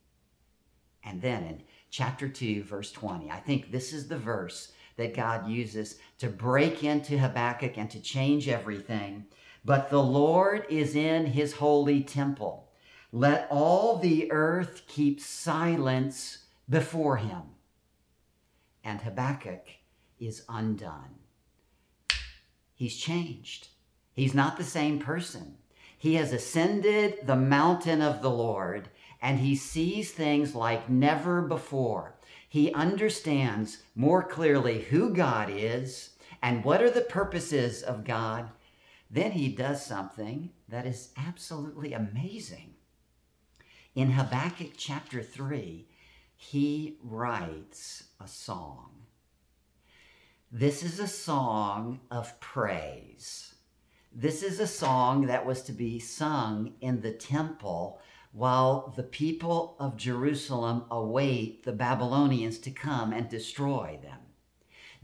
And 1.03 1.21
then 1.21 1.43
in 1.43 1.63
chapter 1.89 2.27
2, 2.27 2.63
verse 2.63 2.91
20, 2.91 3.31
I 3.31 3.39
think 3.39 3.71
this 3.71 3.93
is 3.93 4.07
the 4.07 4.17
verse 4.17 4.73
that 4.97 5.15
God 5.15 5.47
uses 5.47 5.97
to 6.19 6.27
break 6.27 6.83
into 6.83 7.17
Habakkuk 7.17 7.77
and 7.77 7.89
to 7.91 8.01
change 8.01 8.49
everything 8.49 9.25
but 9.65 9.89
the 9.89 10.03
Lord 10.03 10.65
is 10.69 10.95
in 10.95 11.25
his 11.25 11.53
holy 11.53 12.03
temple. 12.03 12.69
Let 13.11 13.47
all 13.49 13.97
the 13.97 14.31
earth 14.31 14.83
keep 14.87 15.19
silence 15.19 16.45
before 16.69 17.17
him. 17.17 17.41
And 18.83 19.01
Habakkuk 19.01 19.67
is 20.19 20.43
undone. 20.47 21.15
He's 22.75 22.95
changed. 22.95 23.69
He's 24.13 24.35
not 24.35 24.57
the 24.57 24.63
same 24.63 24.99
person. 24.99 25.55
He 25.97 26.15
has 26.15 26.31
ascended 26.31 27.25
the 27.25 27.35
mountain 27.35 28.01
of 28.01 28.21
the 28.21 28.29
Lord 28.29 28.89
and 29.21 29.39
he 29.39 29.55
sees 29.55 30.11
things 30.11 30.53
like 30.53 30.89
never 30.89 31.41
before. 31.41 32.15
He 32.47 32.71
understands 32.73 33.79
more 33.95 34.21
clearly 34.21 34.83
who 34.83 35.13
God 35.13 35.49
is 35.49 36.11
and 36.43 36.63
what 36.63 36.83
are 36.83 36.91
the 36.91 37.01
purposes 37.01 37.81
of 37.81 38.05
God 38.05 38.51
then 39.09 39.31
he 39.31 39.49
does 39.49 39.85
something 39.85 40.51
that 40.67 40.85
is 40.85 41.11
absolutely 41.17 41.93
amazing. 41.93 42.73
In 43.93 44.11
Habakkuk 44.11 44.73
chapter 44.75 45.21
3, 45.21 45.87
he 46.35 46.97
writes 47.01 48.03
a 48.19 48.27
song. 48.27 48.91
This 50.51 50.83
is 50.83 50.99
a 50.99 51.07
song 51.07 52.01
of 52.11 52.39
praise. 52.39 53.55
This 54.13 54.43
is 54.43 54.59
a 54.59 54.67
song 54.67 55.27
that 55.27 55.45
was 55.45 55.61
to 55.63 55.71
be 55.71 55.99
sung 55.99 56.73
in 56.81 57.01
the 57.01 57.11
temple 57.11 57.99
while 58.31 58.93
the 58.95 59.03
people 59.03 59.75
of 59.79 59.97
Jerusalem 59.97 60.85
await 60.91 61.63
the 61.63 61.71
Babylonians 61.71 62.57
to 62.59 62.71
come 62.71 63.13
and 63.13 63.29
destroy 63.29 63.97
them. 64.01 64.19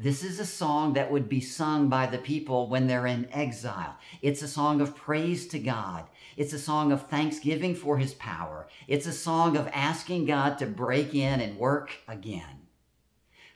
This 0.02 0.24
is 0.24 0.40
a 0.40 0.48
song 0.48 0.94
that 0.94 1.12
would 1.12 1.30
be 1.30 1.42
sung 1.42 1.88
by 1.88 2.08
the 2.08 2.18
people 2.18 2.68
when 2.68 2.88
they're 2.88 3.06
in 3.06 3.32
exile. 3.32 3.98
It's 4.24 4.42
a 4.42 4.48
song 4.48 4.82
of 4.82 4.96
praise 4.96 5.46
to 5.50 5.60
God. 5.60 6.10
It's 6.36 6.54
a 6.54 6.60
song 6.60 6.92
of 6.92 7.08
thanksgiving 7.08 7.76
for 7.76 8.00
his 8.00 8.16
power. 8.16 8.68
It's 8.88 9.06
a 9.06 9.14
song 9.14 9.56
of 9.56 9.70
asking 9.72 10.26
God 10.26 10.58
to 10.58 10.66
break 10.66 11.14
in 11.14 11.40
and 11.40 11.56
work 11.56 11.92
again. 12.08 12.66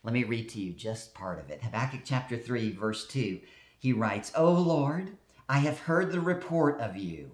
Let 0.04 0.14
me 0.14 0.24
read 0.24 0.50
to 0.50 0.60
you 0.62 0.74
just 0.74 1.16
part 1.16 1.40
of 1.40 1.50
it. 1.50 1.64
Habakkuk 1.64 2.02
chapter 2.06 2.38
3, 2.38 2.74
verse 2.74 3.08
2. 3.08 3.40
He 3.80 3.92
writes, 3.92 4.32
O 4.36 4.52
Lord, 4.52 5.18
I 5.50 5.58
have 5.60 5.80
heard 5.80 6.12
the 6.12 6.22
report 6.22 6.80
of 6.80 6.96
you, 6.96 7.32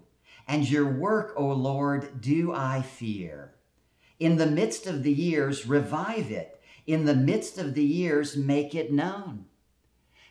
and 0.47 0.69
your 0.69 0.89
work, 0.89 1.33
O 1.35 1.47
Lord, 1.47 2.21
do 2.21 2.53
I 2.53 2.81
fear. 2.81 3.55
In 4.21 4.37
the 4.37 4.45
midst 4.45 4.87
of 4.87 5.03
the 5.03 5.11
years, 5.11 5.67
revive 5.67 6.31
it 6.31 6.60
in 6.87 7.05
the 7.05 7.15
midst 7.15 7.57
of 7.57 7.73
the 7.73 7.83
years, 7.83 8.35
make 8.35 8.75
it 8.75 8.91
known. 8.91 9.45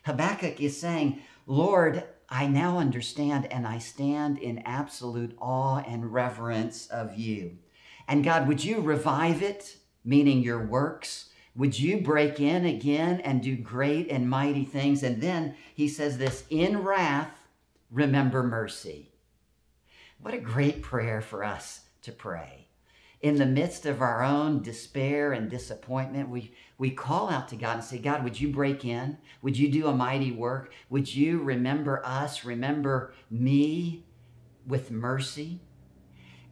Habakkuk 0.03 0.59
is 0.59 0.79
saying, 0.79 1.21
Lord, 1.45 2.03
I 2.29 2.47
now 2.47 2.79
understand 2.79 3.51
and 3.51 3.67
I 3.67 3.77
stand 3.77 4.37
in 4.37 4.59
absolute 4.59 5.35
awe 5.39 5.79
and 5.79 6.13
reverence 6.13 6.87
of 6.87 7.17
you. 7.17 7.57
And 8.07 8.23
God, 8.23 8.47
would 8.47 8.63
you 8.63 8.81
revive 8.81 9.41
it, 9.41 9.77
meaning 10.03 10.41
your 10.41 10.65
works? 10.65 11.29
Would 11.55 11.77
you 11.77 11.99
break 12.01 12.39
in 12.39 12.65
again 12.65 13.19
and 13.21 13.41
do 13.41 13.55
great 13.57 14.09
and 14.09 14.29
mighty 14.29 14.63
things? 14.63 15.03
And 15.03 15.21
then 15.21 15.55
he 15.75 15.87
says 15.87 16.17
this 16.17 16.45
in 16.49 16.83
wrath, 16.83 17.37
remember 17.91 18.43
mercy. 18.43 19.11
What 20.19 20.33
a 20.33 20.39
great 20.39 20.81
prayer 20.81 21.21
for 21.21 21.43
us 21.43 21.81
to 22.03 22.11
pray 22.11 22.67
in 23.21 23.35
the 23.35 23.45
midst 23.45 23.85
of 23.85 24.01
our 24.01 24.23
own 24.23 24.61
despair 24.61 25.31
and 25.33 25.49
disappointment, 25.49 26.29
we, 26.29 26.53
we 26.77 26.89
call 26.89 27.29
out 27.29 27.47
to 27.49 27.55
God 27.55 27.75
and 27.75 27.83
say, 27.83 27.99
God, 27.99 28.23
would 28.23 28.39
you 28.39 28.49
break 28.49 28.83
in? 28.83 29.17
Would 29.43 29.57
you 29.57 29.69
do 29.71 29.87
a 29.87 29.93
mighty 29.93 30.31
work? 30.31 30.73
Would 30.89 31.13
you 31.13 31.39
remember 31.39 32.03
us, 32.03 32.43
remember 32.43 33.13
me 33.29 34.05
with 34.65 34.89
mercy? 34.89 35.61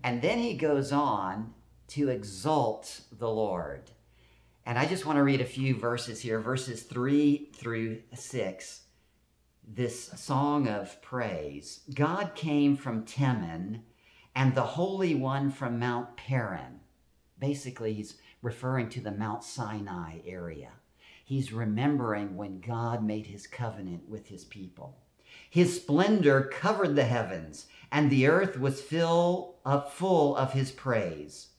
And 0.04 0.22
then 0.22 0.38
he 0.38 0.54
goes 0.54 0.92
on 0.92 1.54
to 1.90 2.10
exalt 2.10 3.02
the 3.12 3.30
Lord. 3.30 3.92
And 4.66 4.78
I 4.78 4.86
just 4.86 5.06
want 5.08 5.18
to 5.18 5.24
read 5.24 5.42
a 5.42 5.46
few 5.46 5.76
verses 5.76 6.22
here, 6.22 6.40
verses 6.40 6.84
three 6.84 7.50
through 7.56 8.04
six. 8.14 8.82
This 9.68 10.10
song 10.10 10.68
of 10.68 11.02
praise. 11.02 11.82
God 11.94 12.36
came 12.36 12.76
from 12.78 13.06
Teman 13.06 13.82
and 14.36 14.56
the 14.56 14.62
Holy 14.62 15.16
One 15.16 15.52
from 15.52 15.80
Mount 15.80 16.16
Paran. 16.18 16.80
Basically, 17.40 17.94
he's 17.94 18.18
referring 18.42 18.90
to 18.90 19.02
the 19.02 19.12
Mount 19.12 19.44
Sinai 19.44 20.20
area. 20.26 20.72
He's 21.24 21.54
remembering 21.54 22.36
when 22.36 22.60
God 22.60 23.04
made 23.04 23.28
his 23.28 23.48
covenant 23.48 24.10
with 24.10 24.28
his 24.28 24.46
people. 24.46 24.98
His 25.50 25.76
splendor 25.76 26.42
covered 26.52 26.96
the 26.96 27.06
heavens, 27.06 27.68
and 27.92 28.10
the 28.10 28.28
earth 28.28 28.60
was 28.60 28.82
fill, 28.82 29.56
uh, 29.66 29.82
full 29.82 30.36
of 30.36 30.54
his 30.54 30.72
praise. 30.72 31.50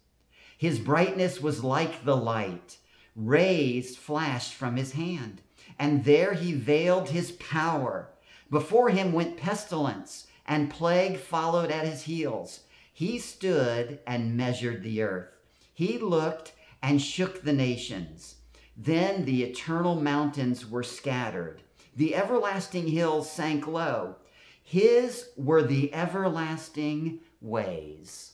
His 0.56 0.78
brightness 0.78 1.40
was 1.40 1.64
like 1.64 2.04
the 2.04 2.16
light. 2.16 2.78
Rays 3.16 3.96
flashed 3.96 4.54
from 4.54 4.76
his 4.76 4.92
hand, 4.92 5.40
and 5.78 6.04
there 6.04 6.34
he 6.34 6.52
veiled 6.52 7.10
his 7.10 7.32
power. 7.32 8.10
Before 8.50 8.90
him 8.90 9.12
went 9.12 9.36
pestilence 9.36 10.26
and 10.50 10.68
plague 10.68 11.16
followed 11.16 11.70
at 11.70 11.86
his 11.86 12.02
heels. 12.02 12.64
He 12.92 13.20
stood 13.20 14.00
and 14.04 14.36
measured 14.36 14.82
the 14.82 15.00
earth. 15.00 15.28
He 15.72 15.96
looked 15.96 16.52
and 16.82 17.00
shook 17.00 17.42
the 17.42 17.52
nations. 17.52 18.34
Then 18.76 19.24
the 19.24 19.44
eternal 19.44 19.94
mountains 19.94 20.68
were 20.68 20.82
scattered. 20.82 21.62
The 21.94 22.16
everlasting 22.16 22.88
hills 22.88 23.30
sank 23.30 23.68
low. 23.68 24.16
His 24.60 25.28
were 25.36 25.62
the 25.62 25.94
everlasting 25.94 27.20
ways. 27.40 28.32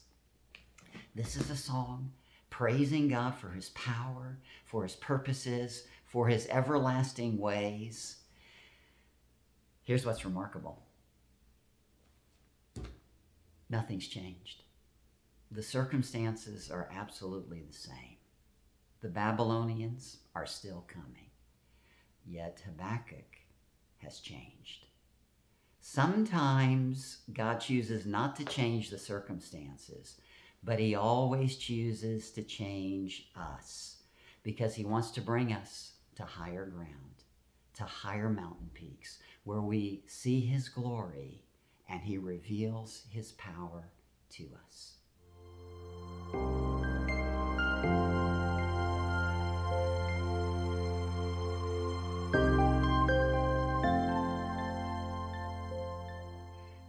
This 1.14 1.37
is 1.37 1.50
a 1.50 1.57
song 1.57 2.12
praising 2.48 3.09
God 3.09 3.35
for 3.35 3.50
his 3.50 3.68
power, 3.70 4.38
for 4.64 4.85
his 4.85 4.96
purposes, 4.96 5.85
for 6.07 6.29
his 6.29 6.46
everlasting 6.48 7.37
ways. 7.37 8.16
Here's 9.83 10.07
what's 10.07 10.24
remarkable 10.24 10.86
nothing's 13.68 14.09
changed. 14.09 14.62
The 15.50 15.62
circumstances 15.62 16.70
are 16.70 16.88
absolutely 16.92 17.62
the 17.62 17.76
same. 17.76 18.16
The 19.00 19.09
Babylonians 19.09 20.18
are 20.35 20.46
still 20.46 20.85
coming. 20.88 21.31
Yet 22.24 22.62
Habakkuk 22.66 23.37
has 23.98 24.18
changed. 24.18 24.87
Sometimes 25.81 27.18
God 27.33 27.59
chooses 27.59 28.07
not 28.07 28.35
to 28.37 28.44
change 28.44 28.90
the 28.90 28.98
circumstances, 28.98 30.20
but 30.64 30.81
He 30.81 30.96
always 30.96 31.57
chooses 31.57 32.33
to 32.33 32.42
change 32.42 33.31
us 33.37 34.02
because 34.42 34.74
He 34.74 34.85
wants 34.85 35.12
to 35.12 35.20
bring 35.20 35.52
us 35.52 35.92
to 36.16 36.24
higher 36.24 36.66
ground, 36.66 37.22
to 37.74 37.85
higher 37.85 38.29
mountain 38.29 38.70
peaks, 38.74 39.18
where 39.44 39.61
we 39.61 40.02
see 40.09 40.41
His 40.41 40.68
glory 40.68 41.45
and 41.89 42.03
He 42.03 42.18
reveals 42.18 43.03
His 43.11 43.32
power 43.32 43.91
to 44.30 44.49
us. 44.66 44.97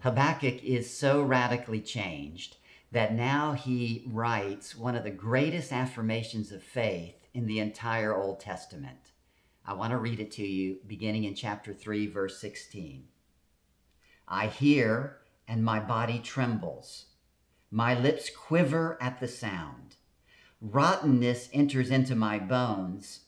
Habakkuk 0.07 0.63
is 0.63 0.95
so 0.95 1.21
radically 1.21 1.81
changed 1.81 2.55
that 2.93 3.13
now 3.13 3.51
he 3.51 4.05
writes 4.07 4.73
one 4.73 4.95
of 4.95 5.03
the 5.03 5.11
greatest 5.11 5.73
affirmations 5.73 6.51
of 6.51 6.63
faith 6.63 7.27
in 7.33 7.45
the 7.45 7.59
entire 7.59 8.15
Old 8.15 8.39
Testament. 8.39 9.11
I 9.65 9.73
want 9.73 9.91
to 9.91 9.97
read 9.97 10.21
it 10.21 10.31
to 10.31 10.47
you 10.47 10.77
beginning 10.87 11.25
in 11.25 11.35
chapter 11.35 11.73
3, 11.73 12.07
verse 12.07 12.39
16. 12.39 13.03
I 14.27 14.47
hear, 14.47 15.17
and 15.47 15.63
my 15.63 15.79
body 15.79 16.19
trembles. 16.19 17.05
My 17.71 17.97
lips 17.97 18.29
quiver 18.29 18.97
at 19.01 19.19
the 19.19 19.27
sound. 19.27 19.95
Rottenness 20.59 21.49
enters 21.53 21.91
into 21.91 22.15
my 22.15 22.39
bones. 22.39 23.21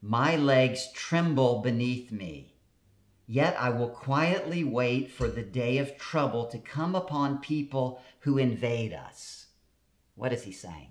My 0.00 0.36
legs 0.36 0.92
tremble 0.92 1.60
beneath 1.60 2.12
me. 2.12 2.54
Yet 3.26 3.56
I 3.58 3.70
will 3.70 3.88
quietly 3.88 4.62
wait 4.62 5.10
for 5.10 5.28
the 5.28 5.42
day 5.42 5.78
of 5.78 5.98
trouble 5.98 6.46
to 6.46 6.58
come 6.58 6.94
upon 6.94 7.38
people 7.38 8.00
who 8.20 8.38
invade 8.38 8.92
us. 8.92 9.46
What 10.14 10.32
is 10.32 10.44
he 10.44 10.52
saying? 10.52 10.90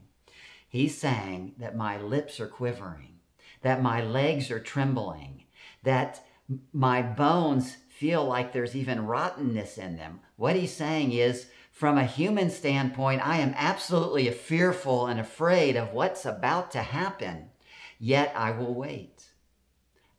He's 0.67 0.97
saying 0.97 1.53
that 1.57 1.77
my 1.77 1.97
lips 1.97 2.39
are 2.41 2.47
quivering, 2.47 3.19
that 3.61 3.81
my 3.81 4.03
legs 4.03 4.51
are 4.51 4.59
trembling, 4.59 5.45
that 5.83 6.25
my 6.73 7.01
bones 7.01 7.77
feel 7.95 8.25
like 8.25 8.51
there's 8.51 8.75
even 8.75 9.05
rottenness 9.05 9.77
in 9.77 9.95
them. 9.95 10.19
What 10.35 10.57
he's 10.57 10.73
saying 10.73 11.13
is, 11.13 11.47
from 11.71 11.97
a 11.97 12.05
human 12.05 12.49
standpoint, 12.49 13.25
I 13.25 13.37
am 13.37 13.53
absolutely 13.55 14.29
fearful 14.31 15.07
and 15.07 15.19
afraid 15.19 15.77
of 15.77 15.93
what's 15.93 16.25
about 16.25 16.71
to 16.71 16.81
happen. 16.81 17.49
Yet 17.97 18.33
I 18.35 18.51
will 18.51 18.73
wait. 18.73 19.29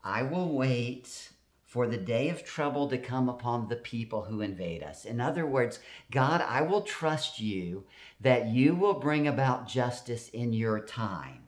I 0.03 0.23
will 0.23 0.55
wait 0.55 1.29
for 1.65 1.85
the 1.85 1.97
day 1.97 2.29
of 2.29 2.43
trouble 2.43 2.87
to 2.89 2.97
come 2.97 3.29
upon 3.29 3.67
the 3.67 3.75
people 3.75 4.23
who 4.23 4.41
invade 4.41 4.81
us. 4.81 5.05
In 5.05 5.21
other 5.21 5.45
words, 5.45 5.79
God, 6.09 6.41
I 6.41 6.63
will 6.63 6.81
trust 6.81 7.39
you 7.39 7.85
that 8.19 8.47
you 8.47 8.73
will 8.73 8.95
bring 8.95 9.27
about 9.27 9.67
justice 9.67 10.29
in 10.29 10.53
your 10.53 10.79
time. 10.79 11.43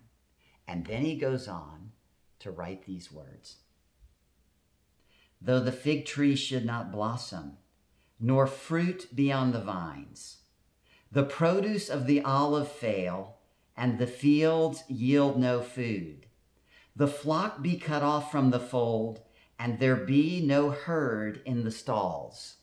And 0.68 0.86
then 0.86 1.06
he 1.06 1.16
goes 1.16 1.48
on 1.48 1.92
to 2.40 2.52
write 2.52 2.86
these 2.86 3.12
words 3.12 3.58
Though 5.42 5.60
the 5.60 5.72
fig 5.72 6.06
tree 6.06 6.36
should 6.36 6.66
not 6.66 6.92
blossom, 6.92 7.58
nor 8.20 8.46
fruit 8.46 9.08
be 9.16 9.32
on 9.32 9.52
the 9.52 9.62
vines, 9.62 10.40
the 11.12 11.24
produce 11.24 11.90
of 11.90 12.06
the 12.06 12.22
olive 12.22 12.70
fail, 12.70 13.38
and 13.76 13.98
the 13.98 14.08
fields 14.08 14.84
yield 14.88 15.40
no 15.40 15.62
food, 15.62 16.28
the 16.96 17.08
flock 17.08 17.62
be 17.62 17.78
cut 17.78 18.04
off 18.04 18.30
from 18.30 18.50
the 18.50 18.60
fold, 18.60 19.22
and 19.58 19.80
there 19.80 19.96
be 19.96 20.46
no 20.46 20.72
herd 20.72 21.42
in 21.46 21.64
the 21.64 21.72
stalls. 21.72 22.58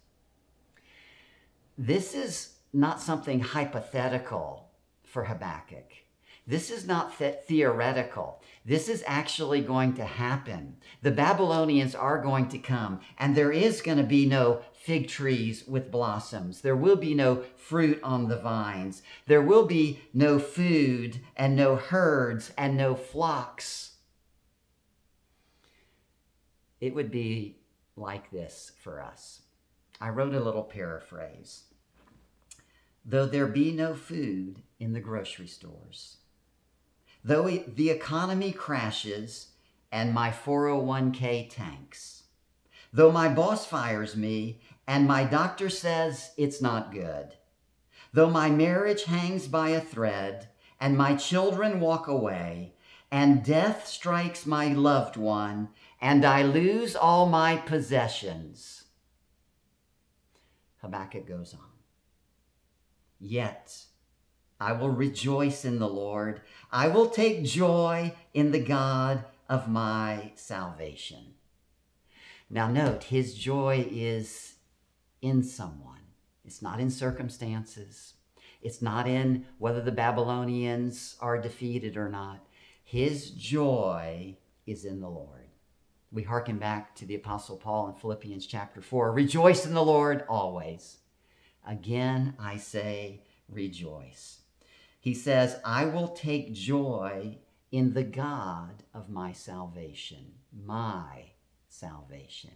This 1.78 2.14
is 2.14 2.56
not 2.72 3.00
something 3.00 3.40
hypothetical 3.40 4.70
for 5.02 5.24
Habakkuk. 5.24 6.05
This 6.46 6.70
is 6.70 6.86
not 6.86 7.18
th- 7.18 7.40
theoretical. 7.46 8.40
This 8.64 8.88
is 8.88 9.02
actually 9.06 9.60
going 9.60 9.94
to 9.94 10.04
happen. 10.04 10.76
The 11.02 11.10
Babylonians 11.10 11.94
are 11.94 12.22
going 12.22 12.48
to 12.50 12.58
come, 12.58 13.00
and 13.18 13.34
there 13.34 13.52
is 13.52 13.82
going 13.82 13.98
to 13.98 14.04
be 14.04 14.26
no 14.26 14.62
fig 14.72 15.08
trees 15.08 15.66
with 15.66 15.90
blossoms. 15.90 16.60
There 16.60 16.76
will 16.76 16.96
be 16.96 17.14
no 17.14 17.42
fruit 17.56 18.00
on 18.02 18.28
the 18.28 18.38
vines. 18.38 19.02
There 19.26 19.42
will 19.42 19.66
be 19.66 20.00
no 20.14 20.38
food, 20.38 21.20
and 21.36 21.56
no 21.56 21.76
herds, 21.76 22.52
and 22.56 22.76
no 22.76 22.94
flocks 22.94 23.96
it 26.80 26.94
would 26.94 27.10
be 27.10 27.58
like 27.96 28.30
this 28.30 28.72
for 28.82 29.00
us. 29.00 29.42
I 30.00 30.10
wrote 30.10 30.34
a 30.34 30.40
little 30.40 30.62
paraphrase. 30.62 31.64
Though 33.04 33.26
there 33.26 33.46
be 33.46 33.72
no 33.72 33.94
food 33.94 34.62
in 34.78 34.92
the 34.92 35.00
grocery 35.00 35.46
stores, 35.46 36.18
though 37.26 37.48
the 37.48 37.90
economy 37.90 38.52
crashes 38.52 39.48
and 39.90 40.14
my 40.14 40.30
401k 40.30 41.50
tanks, 41.50 42.22
though 42.92 43.10
my 43.10 43.28
boss 43.28 43.66
fires 43.66 44.14
me 44.16 44.60
and 44.86 45.08
my 45.08 45.24
doctor 45.24 45.68
says 45.68 46.30
it's 46.36 46.62
not 46.62 46.92
good, 46.92 47.34
though 48.12 48.30
my 48.30 48.48
marriage 48.48 49.04
hangs 49.04 49.48
by 49.48 49.70
a 49.70 49.80
thread 49.80 50.48
and 50.78 50.96
my 50.96 51.16
children 51.16 51.80
walk 51.80 52.06
away, 52.06 52.74
and 53.10 53.44
death 53.44 53.88
strikes 53.88 54.46
my 54.46 54.68
loved 54.68 55.16
one 55.16 55.68
and 56.00 56.24
I 56.24 56.42
lose 56.42 56.94
all 56.94 57.26
my 57.26 57.56
possessions. 57.56 58.84
Habakkuk 60.80 61.26
goes 61.26 61.54
on. 61.54 61.72
Yet 63.18 63.85
I 64.60 64.72
will 64.72 64.90
rejoice 64.90 65.64
in 65.64 65.78
the 65.78 65.88
Lord. 65.88 66.40
I 66.72 66.88
will 66.88 67.08
take 67.08 67.44
joy 67.44 68.14
in 68.32 68.52
the 68.52 68.62
God 68.62 69.24
of 69.48 69.68
my 69.68 70.32
salvation. 70.34 71.34
Now, 72.48 72.68
note, 72.68 73.04
his 73.04 73.34
joy 73.34 73.86
is 73.90 74.54
in 75.20 75.42
someone. 75.42 76.00
It's 76.44 76.62
not 76.62 76.80
in 76.80 76.90
circumstances. 76.90 78.14
It's 78.62 78.80
not 78.80 79.06
in 79.06 79.46
whether 79.58 79.82
the 79.82 79.92
Babylonians 79.92 81.16
are 81.20 81.40
defeated 81.40 81.96
or 81.96 82.08
not. 82.08 82.46
His 82.82 83.30
joy 83.30 84.36
is 84.66 84.84
in 84.84 85.00
the 85.00 85.08
Lord 85.08 85.46
we 86.16 86.22
hearken 86.22 86.58
back 86.58 86.94
to 86.94 87.04
the 87.04 87.14
Apostle 87.14 87.56
Paul 87.56 87.88
in 87.88 87.94
Philippians 87.94 88.46
chapter 88.46 88.80
4 88.80 89.12
Rejoice 89.12 89.66
in 89.66 89.74
the 89.74 89.84
Lord 89.84 90.24
always. 90.28 90.98
Again, 91.66 92.34
I 92.38 92.56
say, 92.56 93.22
rejoice. 93.48 94.38
He 95.00 95.14
says, 95.14 95.60
I 95.64 95.86
will 95.86 96.08
take 96.08 96.52
joy 96.52 97.38
in 97.70 97.94
the 97.94 98.04
God 98.04 98.82
of 98.94 99.08
my 99.08 99.32
salvation, 99.32 100.32
my 100.52 101.32
salvation. 101.68 102.52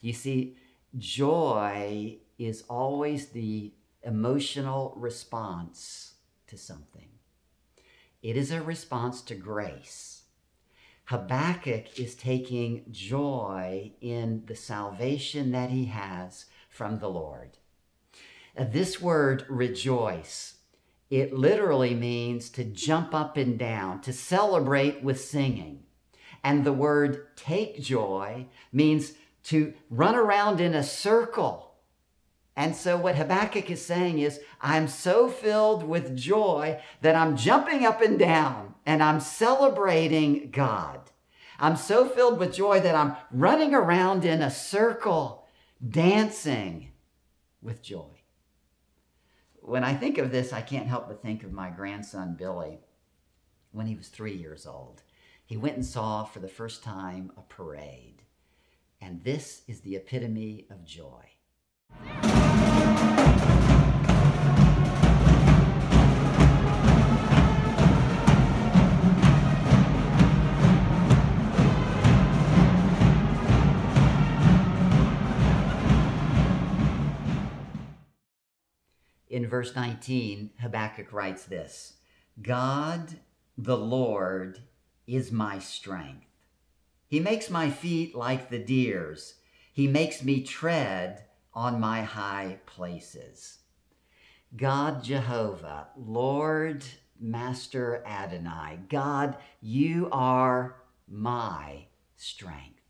You 0.00 0.12
see, 0.12 0.56
joy 0.98 2.18
is 2.38 2.64
always 2.68 3.28
the 3.28 3.72
emotional 4.02 4.94
response 4.96 6.14
to 6.48 6.56
something, 6.56 7.08
it 8.22 8.36
is 8.36 8.50
a 8.50 8.62
response 8.62 9.22
to 9.22 9.34
grace. 9.34 10.22
Habakkuk 11.06 11.98
is 11.98 12.14
taking 12.14 12.84
joy 12.90 13.92
in 14.00 14.44
the 14.46 14.54
salvation 14.54 15.50
that 15.50 15.70
he 15.70 15.86
has 15.86 16.46
from 16.68 16.98
the 16.98 17.08
Lord. 17.08 17.58
This 18.56 19.00
word 19.00 19.44
rejoice, 19.48 20.58
it 21.12 21.34
literally 21.34 21.94
means 21.94 22.48
to 22.48 22.64
jump 22.64 23.14
up 23.14 23.36
and 23.36 23.58
down, 23.58 24.00
to 24.00 24.14
celebrate 24.14 25.04
with 25.04 25.20
singing. 25.20 25.82
And 26.42 26.64
the 26.64 26.72
word 26.72 27.36
take 27.36 27.82
joy 27.82 28.46
means 28.72 29.12
to 29.44 29.74
run 29.90 30.14
around 30.14 30.58
in 30.58 30.74
a 30.74 30.82
circle 30.82 31.74
And 32.56 32.74
so, 32.74 32.96
what 32.96 33.16
Habakkuk 33.16 33.70
is 33.70 33.84
saying 33.84 34.20
is, 34.20 34.40
I'm 34.60 34.88
so 34.88 35.28
filled 35.28 35.82
with 35.82 36.16
joy 36.16 36.80
that 37.02 37.14
I'm 37.14 37.36
jumping 37.36 37.84
up 37.84 38.00
and 38.00 38.18
down 38.18 38.74
and 38.86 39.02
I'm 39.02 39.20
celebrating 39.20 40.50
God. 40.50 41.00
I'm 41.58 41.76
so 41.76 42.08
filled 42.08 42.38
with 42.38 42.54
joy 42.54 42.80
that 42.80 42.94
I'm 42.94 43.16
running 43.30 43.74
around 43.74 44.24
in 44.24 44.40
a 44.40 44.50
circle, 44.50 45.46
dancing 45.86 46.92
with 47.62 47.82
joy. 47.82 48.21
When 49.64 49.84
I 49.84 49.94
think 49.94 50.18
of 50.18 50.32
this, 50.32 50.52
I 50.52 50.60
can't 50.60 50.88
help 50.88 51.06
but 51.06 51.22
think 51.22 51.44
of 51.44 51.52
my 51.52 51.70
grandson 51.70 52.34
Billy 52.34 52.80
when 53.70 53.86
he 53.86 53.94
was 53.94 54.08
three 54.08 54.34
years 54.34 54.66
old. 54.66 55.02
He 55.46 55.56
went 55.56 55.76
and 55.76 55.86
saw 55.86 56.24
for 56.24 56.40
the 56.40 56.48
first 56.48 56.82
time 56.82 57.30
a 57.36 57.42
parade. 57.42 58.22
And 59.00 59.22
this 59.22 59.62
is 59.68 59.80
the 59.80 59.94
epitome 59.94 60.66
of 60.68 60.84
joy. 60.84 61.22
Verse 79.52 79.76
19, 79.76 80.48
Habakkuk 80.62 81.12
writes 81.12 81.44
this 81.44 81.98
God, 82.40 83.18
the 83.58 83.76
Lord, 83.76 84.60
is 85.06 85.30
my 85.30 85.58
strength. 85.58 86.24
He 87.06 87.20
makes 87.20 87.50
my 87.50 87.68
feet 87.68 88.14
like 88.14 88.48
the 88.48 88.58
deer's. 88.58 89.34
He 89.70 89.86
makes 89.86 90.22
me 90.22 90.42
tread 90.42 91.26
on 91.52 91.78
my 91.78 92.00
high 92.00 92.60
places. 92.64 93.58
God 94.56 95.04
Jehovah, 95.04 95.88
Lord 95.98 96.82
Master 97.20 98.02
Adonai, 98.06 98.78
God, 98.88 99.36
you 99.60 100.08
are 100.12 100.76
my 101.06 101.88
strength. 102.16 102.80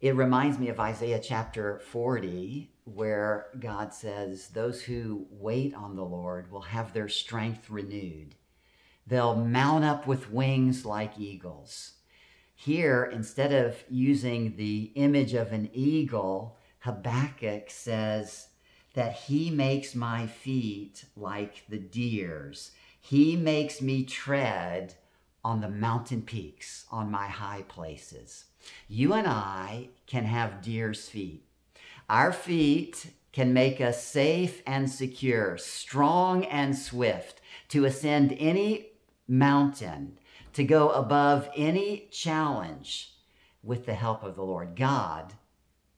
It 0.00 0.14
reminds 0.14 0.60
me 0.60 0.68
of 0.68 0.78
Isaiah 0.78 1.20
chapter 1.20 1.80
40, 1.80 2.75
where 2.86 3.48
God 3.58 3.92
says, 3.92 4.48
Those 4.48 4.82
who 4.82 5.26
wait 5.30 5.74
on 5.74 5.96
the 5.96 6.04
Lord 6.04 6.50
will 6.50 6.62
have 6.62 6.92
their 6.92 7.08
strength 7.08 7.68
renewed. 7.68 8.36
They'll 9.06 9.36
mount 9.36 9.84
up 9.84 10.06
with 10.06 10.30
wings 10.30 10.84
like 10.86 11.18
eagles. 11.18 11.92
Here, 12.54 13.04
instead 13.04 13.52
of 13.52 13.84
using 13.90 14.56
the 14.56 14.92
image 14.94 15.34
of 15.34 15.52
an 15.52 15.68
eagle, 15.72 16.56
Habakkuk 16.80 17.70
says 17.70 18.48
that 18.94 19.12
he 19.12 19.50
makes 19.50 19.94
my 19.94 20.26
feet 20.26 21.04
like 21.16 21.64
the 21.68 21.78
deer's. 21.78 22.70
He 23.00 23.36
makes 23.36 23.82
me 23.82 24.04
tread 24.04 24.94
on 25.44 25.60
the 25.60 25.68
mountain 25.68 26.22
peaks, 26.22 26.86
on 26.90 27.10
my 27.10 27.26
high 27.26 27.62
places. 27.68 28.46
You 28.88 29.12
and 29.12 29.26
I 29.26 29.90
can 30.06 30.24
have 30.24 30.62
deer's 30.62 31.08
feet. 31.08 31.45
Our 32.08 32.32
feet 32.32 33.06
can 33.32 33.52
make 33.52 33.80
us 33.80 34.02
safe 34.02 34.62
and 34.66 34.88
secure, 34.88 35.58
strong 35.58 36.44
and 36.44 36.76
swift 36.76 37.40
to 37.68 37.84
ascend 37.84 38.36
any 38.38 38.90
mountain, 39.26 40.18
to 40.52 40.62
go 40.64 40.90
above 40.90 41.48
any 41.56 42.08
challenge 42.12 43.12
with 43.62 43.86
the 43.86 43.94
help 43.94 44.22
of 44.22 44.36
the 44.36 44.44
Lord. 44.44 44.76
God 44.76 45.34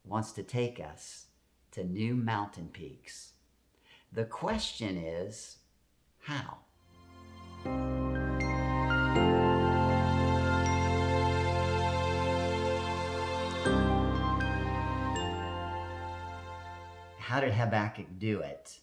wants 0.05 0.33
to 0.33 0.43
take 0.43 0.81
us 0.81 1.27
to 1.73 1.85
new 1.85 2.17
mountain 2.17 2.69
peaks. 2.73 3.35
The 4.11 4.25
question 4.25 4.97
is, 4.97 5.59
how? 6.21 6.59
How 17.29 17.41
did 17.41 17.53
Habakkuk 17.53 18.07
do 18.19 18.41
it? 18.41 18.79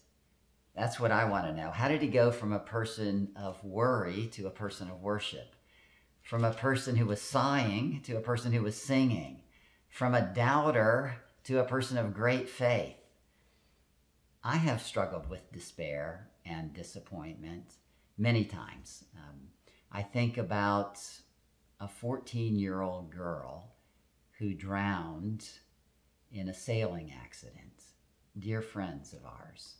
That's 0.76 1.00
what 1.00 1.10
I 1.10 1.24
want 1.24 1.46
to 1.46 1.52
know. 1.52 1.72
How 1.72 1.88
did 1.88 2.00
he 2.00 2.06
go 2.06 2.30
from 2.30 2.52
a 2.52 2.60
person 2.60 3.30
of 3.34 3.64
worry 3.64 4.28
to 4.34 4.46
a 4.46 4.52
person 4.52 4.88
of 4.88 5.02
worship? 5.02 5.56
From 6.22 6.44
a 6.44 6.52
person 6.52 6.94
who 6.94 7.06
was 7.06 7.20
sighing 7.20 8.02
to 8.04 8.16
a 8.16 8.20
person 8.20 8.52
who 8.52 8.62
was 8.62 8.80
singing? 8.80 9.40
From 9.88 10.14
a 10.14 10.32
doubter 10.32 11.16
to 11.42 11.58
a 11.58 11.64
person 11.64 11.98
of 11.98 12.14
great 12.14 12.48
faith? 12.48 12.94
I 14.44 14.58
have 14.58 14.80
struggled 14.80 15.28
with 15.28 15.50
despair 15.50 16.28
and 16.44 16.72
disappointment 16.72 17.74
many 18.16 18.44
times. 18.44 19.06
Um, 19.16 19.48
I 19.90 20.02
think 20.02 20.38
about 20.38 21.00
a 21.80 21.88
14 21.88 22.54
year 22.54 22.80
old 22.80 23.10
girl 23.10 23.72
who 24.38 24.54
drowned 24.54 25.48
in 26.30 26.48
a 26.48 26.54
sailing 26.54 27.12
accident, 27.12 27.65
dear 28.38 28.62
friends 28.62 29.12
of 29.12 29.24
ours. 29.24 29.74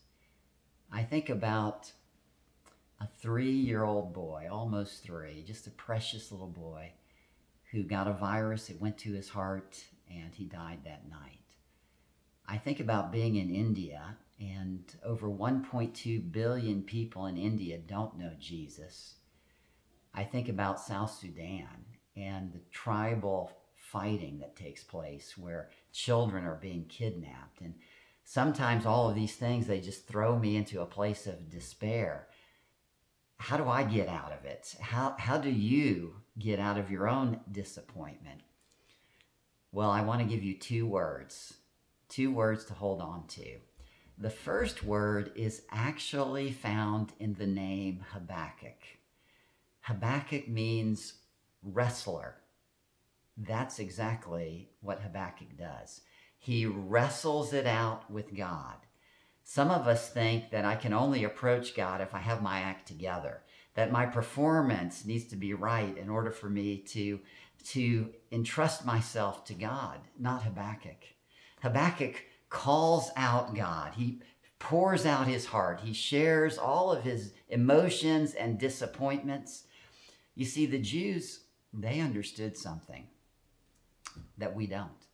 I 0.93 1.03
think 1.03 1.29
about 1.29 1.93
a 3.01 3.07
three 3.21 3.51
year 3.51 3.85
old 3.85 4.15
boy, 4.15 4.49
almost 4.51 5.03
three, 5.03 5.43
just 5.47 5.67
a 5.67 5.71
precious 5.71 6.33
little 6.33 6.49
boy, 6.49 6.93
who 7.73 7.83
got 7.83 8.09
a 8.09 8.13
virus. 8.13 8.71
It 8.71 8.81
went 8.81 8.99
to 8.99 9.13
his 9.13 9.29
heart 9.29 9.85
and 10.11 10.35
he 10.35 10.45
died 10.45 10.81
that 10.85 11.09
night. 11.09 11.41
I 12.49 12.59
think 12.59 12.81
about 12.81 13.11
being 13.11 13.35
in 13.37 13.51
India, 13.51 14.17
and 14.39 14.85
over 15.05 15.29
1.2 15.29 16.31
billion 16.31 16.83
people 16.83 17.27
in 17.27 17.37
India 17.37 17.79
don't 17.79 18.19
know 18.19 18.33
Jesus. 18.39 19.15
I 20.15 20.25
think 20.25 20.49
about 20.49 20.81
South 20.81 21.11
Sudan 21.11 21.85
and 22.17 22.53
the 22.53 22.61
tribal 22.71 23.51
fighting 23.75 24.39
that 24.39 24.57
takes 24.57 24.83
place 24.83 25.37
where 25.37 25.71
children 25.93 26.45
are 26.45 26.59
being 26.61 26.85
kidnapped 26.89 27.61
and 27.61 27.75
sometimes 28.29 28.85
all 28.85 29.09
of 29.09 29.15
these 29.15 29.37
things 29.37 29.67
they 29.67 29.81
just 29.81 30.09
throw 30.09 30.37
me 30.37 30.57
into 30.57 30.83
a 30.83 30.87
place 30.87 31.27
of 31.29 31.49
despair. 31.49 32.27
How 33.39 33.57
do 33.57 33.69
i 33.69 33.85
get 33.85 34.09
out 34.09 34.33
of 34.33 34.45
it? 34.45 34.75
How, 34.81 35.15
how 35.17 35.39
do 35.39 35.51
you 35.51 36.17
get 36.37 36.59
out 36.59 36.77
of 36.77 36.91
your 36.91 37.09
own 37.09 37.41
disappointment? 37.51 38.41
Well 39.71 39.91
i 39.91 40.03
want 40.03 40.21
to 40.21 40.27
give 40.27 40.43
you 40.43 40.55
two 40.55 40.87
words 40.87 41.55
two 42.09 42.33
words 42.33 42.65
to 42.67 42.75
hold 42.75 43.01
on 43.01 43.27
to. 43.27 43.59
The 44.19 44.31
first 44.31 44.83
word 44.83 45.33
is 45.35 45.63
actually 45.71 46.51
found 46.51 47.13
in 47.21 47.35
the 47.35 47.47
name 47.47 48.05
habakkuk. 48.13 48.83
Habakkuk 49.83 50.49
means 50.49 51.15
wrestler. 51.63 52.37
That's 53.37 53.79
exactly 53.79 54.71
what 54.81 55.01
habakkuk 55.01 55.59
does 55.59 56.01
he 56.39 56.67
wrestles 56.67 57.53
it 57.53 57.67
out 57.67 58.11
with 58.11 58.37
God. 58.37 58.77
Some 59.43 59.71
of 59.71 59.87
us 59.87 60.11
think 60.11 60.51
that 60.51 60.65
I 60.65 60.75
can 60.75 60.93
only 60.93 61.25
approach 61.25 61.75
God 61.75 62.01
if 62.01 62.15
I 62.15 62.19
have 62.19 62.43
my 62.43 62.61
act 62.61 62.89
together, 62.89 63.43
that 63.75 63.93
my 63.93 64.07
performance 64.07 65.05
needs 65.05 65.25
to 65.27 65.37
be 65.37 65.55
right 65.55 65.97
in 65.97 66.09
order 66.09 66.31
for 66.31 66.49
me 66.49 66.79
to, 66.89 67.21
to 67.69 68.13
entrust 68.33 68.85
myself 68.85 69.45
to 69.47 69.55
God, 69.55 70.01
not 70.19 70.43
Habakkuk. 70.43 71.05
Habakkuk 71.63 72.25
calls 72.49 73.11
out 73.17 73.55
God. 73.55 73.95
He 73.95 74.21
pours 74.59 75.07
out 75.07 75.29
his 75.29 75.47
heart. 75.47 75.81
He 75.85 75.93
shares 75.93 76.59
all 76.59 76.91
of 76.91 77.05
his 77.05 77.33
emotions 77.49 78.35
and 78.35 78.59
disappointments. 78.59 79.65
You 80.35 80.45
see, 80.45 80.67
the 80.67 80.79
Jews, 80.79 81.41
they 81.73 82.01
understood 82.01 82.57
something 82.57 83.07
that 84.39 84.55
we 84.55 84.67
don't 84.67 85.06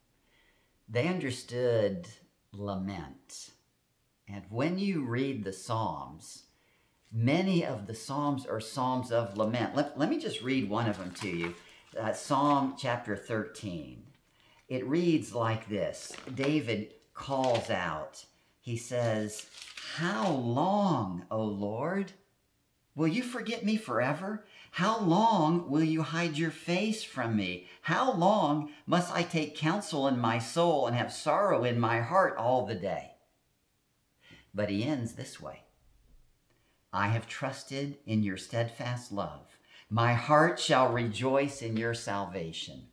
they 0.88 1.08
understood 1.08 2.08
lament. 2.52 3.50
And 4.28 4.44
when 4.48 4.78
you 4.78 5.04
read 5.04 5.44
the 5.44 5.52
Psalms, 5.52 6.44
many 7.12 7.64
of 7.64 7.86
the 7.86 7.94
Psalms 7.94 8.46
are 8.46 8.60
Psalms 8.60 9.10
of 9.10 9.36
lament. 9.36 9.74
Let, 9.74 9.98
let 9.98 10.08
me 10.10 10.18
just 10.18 10.42
read 10.42 10.68
one 10.68 10.88
of 10.88 10.98
them 10.98 11.12
to 11.20 11.28
you 11.28 11.54
uh, 11.98 12.12
Psalm 12.12 12.74
chapter 12.78 13.16
13. 13.16 14.02
It 14.68 14.86
reads 14.86 15.34
like 15.34 15.68
this 15.68 16.12
David 16.34 16.94
calls 17.14 17.70
out, 17.70 18.24
he 18.60 18.76
says, 18.76 19.46
How 19.96 20.30
long, 20.30 21.26
O 21.30 21.42
Lord? 21.42 22.12
Will 22.94 23.08
you 23.08 23.22
forget 23.22 23.64
me 23.64 23.76
forever? 23.76 24.44
How 24.76 25.00
long 25.00 25.68
will 25.70 25.84
you 25.84 26.00
hide 26.00 26.38
your 26.38 26.50
face 26.50 27.04
from 27.04 27.36
me? 27.36 27.66
How 27.82 28.10
long 28.10 28.70
must 28.86 29.12
I 29.12 29.22
take 29.22 29.54
counsel 29.54 30.08
in 30.08 30.18
my 30.18 30.38
soul 30.38 30.86
and 30.86 30.96
have 30.96 31.12
sorrow 31.12 31.62
in 31.62 31.78
my 31.78 32.00
heart 32.00 32.38
all 32.38 32.64
the 32.64 32.74
day? 32.74 33.10
But 34.54 34.70
he 34.70 34.84
ends 34.84 35.12
this 35.12 35.38
way 35.38 35.64
I 36.90 37.08
have 37.08 37.28
trusted 37.28 37.98
in 38.06 38.22
your 38.22 38.38
steadfast 38.38 39.12
love. 39.12 39.58
My 39.90 40.14
heart 40.14 40.58
shall 40.58 40.90
rejoice 40.90 41.60
in 41.60 41.76
your 41.76 41.92
salvation. 41.92 42.84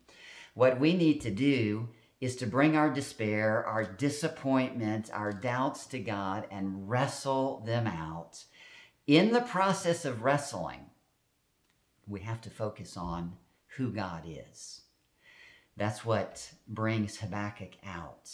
What 0.55 0.81
we 0.81 0.93
need 0.93 1.21
to 1.21 1.31
do 1.31 1.87
is 2.19 2.35
to 2.37 2.45
bring 2.45 2.75
our 2.75 2.89
despair, 2.89 3.65
our 3.65 3.85
disappointment, 3.85 5.09
our 5.13 5.31
doubts 5.31 5.85
to 5.87 5.99
God 5.99 6.45
and 6.51 6.89
wrestle 6.89 7.63
them 7.65 7.87
out. 7.87 8.43
In 9.07 9.31
the 9.31 9.41
process 9.41 10.03
of 10.03 10.23
wrestling, 10.23 10.88
we 12.09 12.21
have 12.21 12.41
to 12.41 12.49
focus 12.49 12.97
on 12.97 13.33
who 13.77 13.91
God 13.91 14.23
is. 14.27 14.81
That's 15.77 16.03
what 16.03 16.51
brings 16.67 17.17
Habakkuk 17.17 17.75
out. 17.85 18.29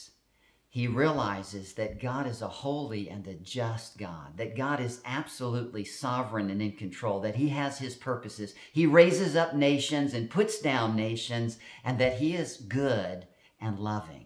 He 0.67 0.87
realizes 0.87 1.73
that 1.75 2.01
God 2.01 2.27
is 2.27 2.41
a 2.41 2.47
holy 2.47 3.09
and 3.09 3.25
a 3.27 3.33
just 3.35 3.97
God, 3.97 4.37
that 4.37 4.57
God 4.57 4.81
is 4.81 4.99
absolutely 5.05 5.85
sovereign 5.85 6.49
and 6.49 6.61
in 6.61 6.73
control, 6.73 7.21
that 7.21 7.35
He 7.35 7.49
has 7.49 7.77
His 7.77 7.95
purposes. 7.95 8.55
He 8.73 8.85
raises 8.85 9.35
up 9.35 9.55
nations 9.55 10.13
and 10.13 10.29
puts 10.29 10.59
down 10.59 10.95
nations, 10.95 11.59
and 11.85 11.97
that 11.99 12.17
He 12.17 12.35
is 12.35 12.57
good 12.57 13.25
and 13.61 13.79
loving. 13.79 14.25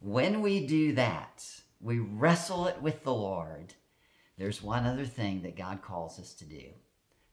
When 0.00 0.40
we 0.40 0.66
do 0.66 0.94
that, 0.94 1.44
we 1.80 1.98
wrestle 1.98 2.66
it 2.66 2.82
with 2.82 3.04
the 3.04 3.14
Lord. 3.14 3.74
There's 4.36 4.62
one 4.62 4.84
other 4.84 5.04
thing 5.04 5.42
that 5.42 5.56
God 5.56 5.80
calls 5.80 6.18
us 6.18 6.34
to 6.34 6.44
do. 6.44 6.70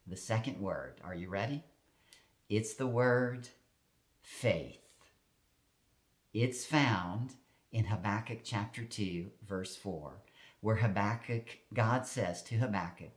The 0.07 0.17
second 0.17 0.59
word. 0.59 1.01
Are 1.03 1.15
you 1.15 1.29
ready? 1.29 1.63
It's 2.49 2.75
the 2.75 2.87
word 2.87 3.49
faith. 4.21 4.79
It's 6.33 6.65
found 6.65 7.33
in 7.71 7.85
Habakkuk 7.85 8.39
chapter 8.43 8.83
2, 8.83 9.31
verse 9.47 9.75
4, 9.75 10.13
where 10.61 10.77
Habakkuk, 10.77 11.57
God 11.73 12.05
says 12.05 12.41
to 12.43 12.55
Habakkuk, 12.55 13.11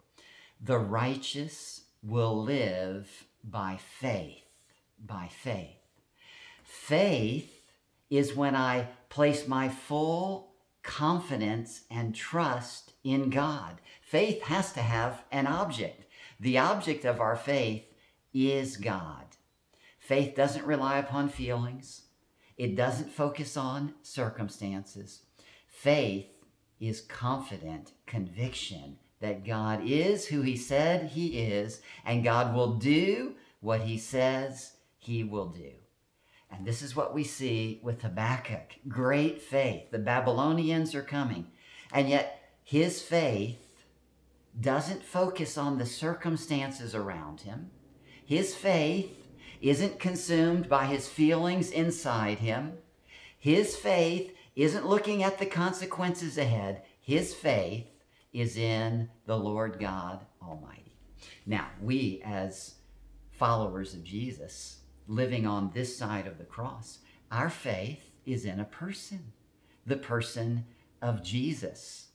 the 0.61 0.79
righteous 0.79 1.83
will 2.03 2.43
live 2.43 3.27
by 3.45 3.79
faith. 3.79 4.43
By 5.05 5.29
faith. 5.29 5.79
Faith 6.63 7.73
is 8.11 8.35
when 8.35 8.55
I 8.55 8.89
place 9.09 9.47
my 9.47 9.69
full 9.69 10.53
confidence 10.83 11.83
and 11.91 12.15
trust 12.15 12.93
in 13.05 13.31
God. 13.31 13.81
Faith 14.03 14.43
has 14.43 14.73
to 14.73 14.81
have 14.81 15.23
an 15.31 15.47
object. 15.47 16.05
The 16.41 16.59
object 16.59 17.05
of 17.05 17.21
our 17.21 17.37
faith 17.37 17.85
is 18.33 18.77
God. 18.77 19.27
Faith 19.99 20.35
doesn't 20.35 20.65
rely 20.67 20.99
upon 20.99 21.29
feelings, 21.29 22.03
it 22.57 22.75
doesn't 22.75 23.13
focus 23.13 23.57
on 23.57 23.95
circumstances. 24.03 25.23
Faith 25.67 26.27
is 26.81 27.03
confident 27.03 27.93
conviction 28.07 28.99
that 29.21 29.45
God 29.45 29.83
is 29.85 30.27
who 30.27 30.41
He 30.41 30.57
said 30.57 31.11
He 31.11 31.39
is, 31.39 31.83
and 32.05 32.25
God 32.25 32.55
will 32.55 32.75
do 32.75 33.35
what 33.61 33.83
He 33.83 33.99
says 33.99 34.73
He 34.99 35.23
will 35.23 35.49
do. 35.49 35.73
And 36.51 36.67
this 36.67 36.83
is 36.83 36.97
what 36.97 37.15
we 37.15 37.23
see 37.23 37.81
with 37.83 38.03
Habakkuk 38.03 38.77
great 38.89 39.41
faith. 39.41 39.91
The 39.91 39.99
Babylonians 39.99 40.95
are 40.95 41.03
coming, 41.03 41.47
and 41.93 42.09
yet 42.09 42.41
his 42.71 43.03
faith 43.03 43.70
doesn't 44.59 45.05
focus 45.05 45.57
on 45.57 45.79
the 45.79 45.87
circumstances 45.87 46.95
around 46.95 47.43
him. 47.43 47.71
His 48.25 48.55
faith 48.55 49.11
isn't 49.61 50.01
consumed 50.01 50.69
by 50.69 50.87
his 50.87 51.09
feelings 51.09 51.71
inside 51.71 52.39
him. 52.39 52.75
His 53.39 53.77
faith 53.77 54.35
isn't 54.57 54.87
looking 54.87 55.23
at 55.23 55.39
the 55.39 55.47
consequences 55.47 56.39
ahead. 56.39 56.83
His 57.01 57.35
faith 57.35 57.87
is 58.33 58.57
in 58.57 59.09
the 59.27 59.37
Lord 59.37 59.79
God 59.79 60.25
Almighty. 60.43 60.97
Now, 61.47 61.69
we 61.81 62.23
as 62.25 62.75
followers 63.33 63.95
of 63.95 64.05
Jesus, 64.05 64.81
living 65.07 65.47
on 65.47 65.71
this 65.75 65.97
side 65.97 66.27
of 66.27 66.39
the 66.39 66.45
cross, 66.45 66.99
our 67.31 67.51
faith 67.51 68.11
is 68.27 68.45
in 68.45 68.61
a 68.61 68.65
person, 68.65 69.33
the 69.87 69.97
person 69.97 70.65
of 71.03 71.23
Jesus. 71.23 72.10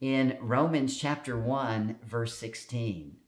In 0.00 0.38
Romans 0.40 0.96
chapter 0.96 1.36
1, 1.36 1.98
verse 2.02 2.34
16 2.38 3.18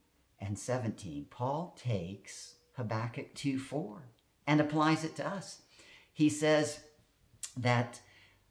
and 0.40 0.58
17, 0.58 1.26
Paul 1.28 1.76
takes 1.78 2.54
Habakkuk 2.76 3.34
2 3.34 3.58
4 3.58 4.08
and 4.46 4.58
applies 4.58 5.04
it 5.04 5.14
to 5.16 5.26
us. 5.26 5.60
He 6.14 6.30
says 6.30 6.80
that 7.58 8.00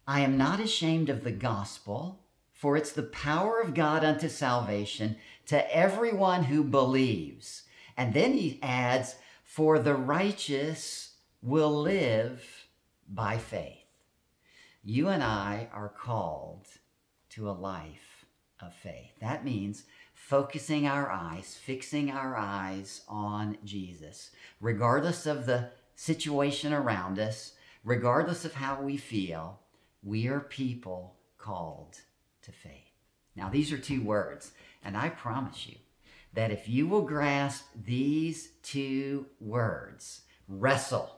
I 0.08 0.20
am 0.20 0.38
not 0.38 0.60
ashamed 0.60 1.10
of 1.10 1.24
the 1.24 1.32
gospel, 1.32 2.20
for 2.54 2.78
it's 2.78 2.92
the 2.92 3.02
power 3.02 3.60
of 3.60 3.74
God 3.74 4.04
unto 4.04 4.30
salvation 4.30 5.16
to 5.48 5.76
everyone 5.76 6.44
who 6.44 6.64
believes. 6.64 7.64
And 7.98 8.14
then 8.14 8.34
he 8.34 8.60
adds, 8.62 9.16
For 9.44 9.80
the 9.80 9.96
righteous 9.96 11.16
will 11.42 11.74
live 11.82 12.68
by 13.10 13.40
faith. 13.40 13.80
You 14.84 15.08
and 15.08 15.24
I 15.24 15.70
are 15.74 15.90
called 15.90 16.68
to 17.30 17.50
a 17.50 17.52
life 17.52 18.11
of 18.62 18.74
faith. 18.74 19.12
That 19.20 19.46
means 19.46 19.84
focusing 20.14 20.88
our 20.88 21.12
eyes, 21.12 21.58
fixing 21.62 22.12
our 22.12 22.36
eyes 22.36 23.02
on 23.08 23.58
Jesus, 23.66 24.32
regardless 24.60 25.26
of 25.26 25.46
the 25.46 25.70
situation 25.96 26.74
around 26.74 27.20
us, 27.20 27.54
regardless 27.84 28.46
of 28.46 28.54
how 28.54 28.82
we 28.82 28.98
feel, 28.98 29.60
we 30.04 30.28
are 30.28 30.40
people 30.40 31.16
called 31.38 32.00
to 32.44 32.52
faith. 32.52 32.92
Now, 33.36 33.50
these 33.50 33.72
are 33.72 33.78
two 33.78 34.04
words, 34.04 34.52
and 34.84 34.98
I 34.98 35.10
promise 35.10 35.68
you 35.68 35.76
that 36.34 36.52
if 36.52 36.68
you 36.68 36.88
will 36.88 37.02
grasp 37.02 37.66
these 37.86 38.52
two 38.64 39.26
words, 39.40 40.22
wrestle, 40.48 41.18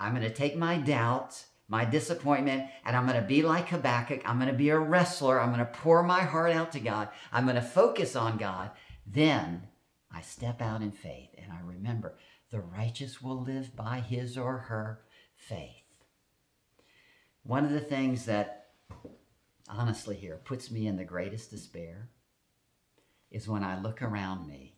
I'm 0.00 0.14
going 0.14 0.26
to 0.26 0.34
take 0.34 0.56
my 0.56 0.78
doubt, 0.78 1.42
my 1.68 1.84
disappointment, 1.84 2.64
and 2.84 2.96
I'm 2.96 3.06
going 3.06 3.20
to 3.20 3.26
be 3.26 3.42
like 3.42 3.68
Habakkuk. 3.68 4.22
I'm 4.24 4.38
going 4.38 4.50
to 4.50 4.56
be 4.56 4.70
a 4.70 4.78
wrestler. 4.78 5.40
I'm 5.40 5.52
going 5.52 5.58
to 5.60 5.66
pour 5.66 6.02
my 6.02 6.22
heart 6.22 6.52
out 6.52 6.72
to 6.72 6.80
God. 6.80 7.10
I'm 7.30 7.44
going 7.44 7.56
to 7.56 7.62
focus 7.62 8.16
on 8.16 8.38
God. 8.38 8.70
Then 9.06 9.68
I 10.10 10.22
step 10.22 10.62
out 10.62 10.82
in 10.82 10.90
faith 10.90 11.30
and 11.36 11.52
I 11.52 11.60
remember 11.64 12.16
the 12.50 12.60
righteous 12.60 13.20
will 13.20 13.42
live 13.42 13.76
by 13.76 14.00
his 14.00 14.38
or 14.38 14.58
her 14.58 15.00
faith. 15.36 15.84
One 17.42 17.64
of 17.64 17.72
the 17.72 17.80
things 17.80 18.24
that 18.26 18.70
honestly 19.68 20.16
here 20.16 20.40
puts 20.44 20.70
me 20.70 20.86
in 20.86 20.96
the 20.96 21.04
greatest 21.04 21.50
despair 21.50 22.08
is 23.30 23.46
when 23.48 23.62
I 23.62 23.80
look 23.80 24.00
around 24.00 24.46
me, 24.46 24.76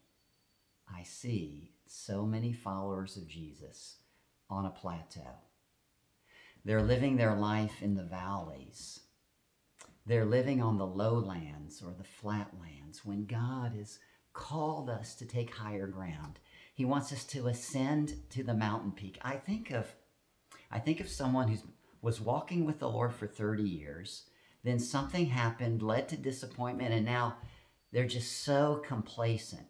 I 0.93 1.05
see 1.05 1.72
so 1.86 2.26
many 2.26 2.53
followers 2.53 3.16
of 3.16 3.28
Jesus 3.28 3.99
on 4.49 4.64
a 4.64 4.70
plateau. 4.70 5.38
They're 6.64 6.82
living 6.82 7.16
their 7.16 7.34
life 7.34 7.82
in 7.82 7.94
the 7.94 8.04
valleys. 8.04 9.00
They're 10.06 10.24
living 10.24 10.62
on 10.62 10.78
the 10.78 10.86
lowlands 10.86 11.82
or 11.82 11.92
the 11.96 12.04
flatlands 12.04 13.04
when 13.04 13.26
God 13.26 13.72
has 13.74 13.98
called 14.32 14.90
us 14.90 15.14
to 15.16 15.26
take 15.26 15.54
higher 15.54 15.86
ground. 15.86 16.38
He 16.74 16.84
wants 16.84 17.12
us 17.12 17.24
to 17.26 17.46
ascend 17.46 18.14
to 18.30 18.42
the 18.42 18.54
mountain 18.54 18.92
peak. 18.92 19.18
I 19.22 19.36
think 19.36 19.70
of 19.70 19.86
I 20.70 20.78
think 20.78 21.00
of 21.00 21.08
someone 21.08 21.48
who 21.48 21.58
was 22.00 22.20
walking 22.20 22.64
with 22.64 22.78
the 22.78 22.88
Lord 22.88 23.12
for 23.12 23.26
30 23.26 23.62
years, 23.62 24.24
then 24.62 24.78
something 24.78 25.26
happened, 25.26 25.82
led 25.82 26.08
to 26.08 26.16
disappointment, 26.16 26.94
and 26.94 27.04
now 27.04 27.36
they're 27.92 28.06
just 28.06 28.44
so 28.44 28.82
complacent. 28.86 29.66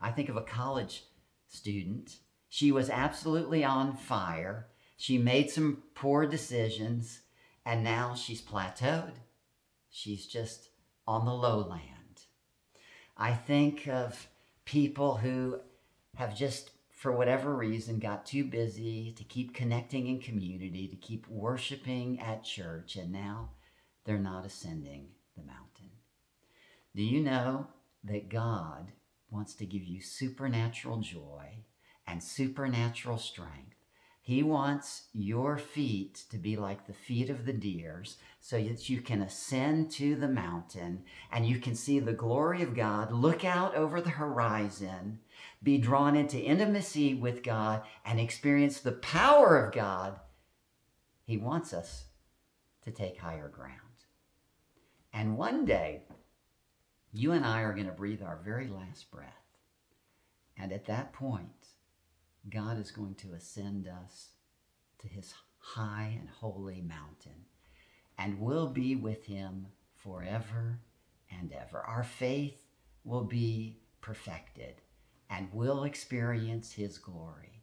I 0.00 0.10
think 0.10 0.28
of 0.28 0.36
a 0.36 0.42
college 0.42 1.04
student. 1.48 2.18
She 2.48 2.72
was 2.72 2.90
absolutely 2.90 3.64
on 3.64 3.94
fire. 3.94 4.66
She 5.02 5.18
made 5.18 5.50
some 5.50 5.82
poor 5.96 6.26
decisions, 6.26 7.22
and 7.66 7.82
now 7.82 8.14
she's 8.14 8.40
plateaued. 8.40 9.14
She's 9.90 10.28
just 10.28 10.68
on 11.08 11.24
the 11.24 11.34
lowland. 11.34 12.26
I 13.16 13.32
think 13.34 13.88
of 13.88 14.28
people 14.64 15.16
who 15.16 15.58
have 16.14 16.36
just, 16.36 16.70
for 16.88 17.10
whatever 17.10 17.52
reason, 17.52 17.98
got 17.98 18.24
too 18.24 18.44
busy 18.44 19.12
to 19.18 19.24
keep 19.24 19.56
connecting 19.56 20.06
in 20.06 20.20
community, 20.20 20.86
to 20.86 20.94
keep 20.94 21.26
worshiping 21.26 22.20
at 22.20 22.44
church, 22.44 22.94
and 22.94 23.10
now 23.10 23.50
they're 24.04 24.18
not 24.18 24.46
ascending 24.46 25.08
the 25.36 25.42
mountain. 25.42 25.90
Do 26.94 27.02
you 27.02 27.20
know 27.20 27.66
that 28.04 28.28
God 28.28 28.92
wants 29.32 29.54
to 29.54 29.66
give 29.66 29.82
you 29.82 30.00
supernatural 30.00 30.98
joy 30.98 31.64
and 32.06 32.22
supernatural 32.22 33.18
strength? 33.18 33.81
He 34.24 34.44
wants 34.44 35.08
your 35.12 35.58
feet 35.58 36.22
to 36.30 36.38
be 36.38 36.56
like 36.56 36.86
the 36.86 36.92
feet 36.92 37.28
of 37.28 37.44
the 37.44 37.52
deers 37.52 38.18
so 38.40 38.56
that 38.56 38.88
you 38.88 39.00
can 39.00 39.20
ascend 39.20 39.90
to 39.92 40.14
the 40.14 40.28
mountain 40.28 41.02
and 41.32 41.44
you 41.44 41.58
can 41.58 41.74
see 41.74 41.98
the 41.98 42.12
glory 42.12 42.62
of 42.62 42.76
God, 42.76 43.10
look 43.10 43.44
out 43.44 43.74
over 43.74 44.00
the 44.00 44.10
horizon, 44.10 45.18
be 45.60 45.76
drawn 45.76 46.14
into 46.14 46.38
intimacy 46.38 47.14
with 47.14 47.42
God, 47.42 47.82
and 48.04 48.20
experience 48.20 48.78
the 48.78 48.92
power 48.92 49.58
of 49.58 49.74
God. 49.74 50.20
He 51.24 51.36
wants 51.36 51.72
us 51.72 52.04
to 52.84 52.92
take 52.92 53.18
higher 53.18 53.48
ground. 53.48 53.80
And 55.12 55.36
one 55.36 55.64
day, 55.64 56.02
you 57.12 57.32
and 57.32 57.44
I 57.44 57.62
are 57.62 57.74
going 57.74 57.86
to 57.86 57.92
breathe 57.92 58.22
our 58.22 58.40
very 58.44 58.68
last 58.68 59.10
breath. 59.10 59.34
And 60.56 60.70
at 60.70 60.86
that 60.86 61.12
point, 61.12 61.66
God 62.50 62.78
is 62.78 62.90
going 62.90 63.14
to 63.16 63.34
ascend 63.34 63.88
us 63.88 64.30
to 64.98 65.08
his 65.08 65.34
high 65.58 66.16
and 66.18 66.28
holy 66.28 66.80
mountain, 66.80 67.46
and 68.18 68.40
we'll 68.40 68.68
be 68.68 68.96
with 68.96 69.24
him 69.26 69.66
forever 69.94 70.80
and 71.30 71.52
ever. 71.52 71.78
Our 71.78 72.02
faith 72.02 72.62
will 73.04 73.24
be 73.24 73.78
perfected 74.00 74.80
and 75.30 75.48
we'll 75.52 75.84
experience 75.84 76.72
his 76.72 76.98
glory. 76.98 77.62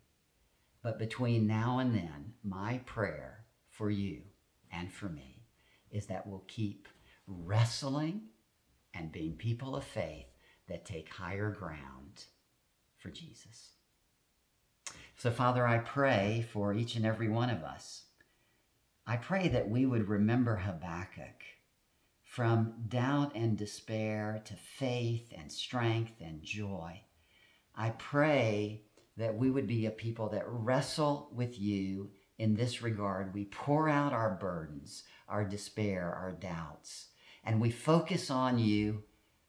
But 0.82 0.98
between 0.98 1.46
now 1.46 1.80
and 1.80 1.94
then, 1.94 2.34
my 2.44 2.80
prayer 2.86 3.46
for 3.70 3.92
you 3.92 4.22
and 4.72 4.92
for 4.92 5.10
me 5.10 5.44
is 5.92 6.08
that 6.08 6.26
we'll 6.26 6.46
keep 6.48 6.88
wrestling 7.28 8.22
and 8.94 9.12
being 9.12 9.34
people 9.34 9.76
of 9.76 9.84
faith 9.84 10.26
that 10.68 10.86
take 10.86 11.10
higher 11.10 11.52
ground 11.52 12.24
for 12.98 13.10
Jesus. 13.10 13.72
So, 15.20 15.32
Father, 15.32 15.68
I 15.68 15.80
pray 15.80 16.48
for 16.54 16.74
each 16.74 16.96
and 16.96 17.06
every 17.06 17.28
one 17.28 17.50
of 17.50 17.62
us. 17.62 18.04
I 19.06 19.18
pray 19.18 19.50
that 19.50 19.70
we 19.70 19.86
would 19.86 20.08
remember 20.08 20.56
Habakkuk 20.56 21.44
from 22.24 22.86
doubt 22.88 23.34
and 23.36 23.58
despair 23.58 24.42
to 24.46 24.54
faith 24.56 25.34
and 25.38 25.52
strength 25.52 26.14
and 26.22 26.42
joy. 26.42 27.02
I 27.76 27.90
pray 27.90 28.84
that 29.18 29.36
we 29.36 29.52
would 29.52 29.68
be 29.68 29.88
a 29.88 29.92
people 29.92 30.30
that 30.30 30.48
wrestle 30.48 31.30
with 31.34 31.60
you 31.60 32.12
in 32.38 32.56
this 32.56 32.82
regard. 32.82 33.34
We 33.34 33.44
pour 33.44 33.90
out 33.90 34.14
our 34.14 34.38
burdens, 34.40 35.04
our 35.28 35.44
despair, 35.44 36.14
our 36.14 36.32
doubts, 36.32 37.08
and 37.44 37.60
we 37.60 37.72
focus 37.72 38.32
on 38.32 38.58
you. 38.58 39.04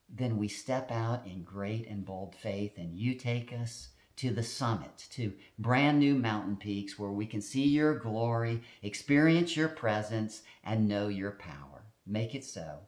Then 0.08 0.36
we 0.36 0.48
step 0.48 0.90
out 0.90 1.28
in 1.28 1.44
great 1.44 1.86
and 1.86 2.04
bold 2.04 2.34
faith, 2.34 2.72
and 2.76 2.92
you 2.92 3.14
take 3.14 3.52
us 3.52 3.90
to 4.16 4.30
the 4.30 4.42
summit, 4.42 5.06
to 5.10 5.32
brand 5.58 5.98
new 5.98 6.14
mountain 6.14 6.56
peaks 6.56 6.98
where 6.98 7.10
we 7.10 7.26
can 7.26 7.40
see 7.40 7.66
your 7.66 7.98
glory, 7.98 8.62
experience 8.82 9.56
your 9.56 9.68
presence, 9.68 10.42
and 10.64 10.88
know 10.88 11.08
your 11.08 11.32
power. 11.32 11.84
Make 12.06 12.34
it 12.34 12.44
so. 12.44 12.80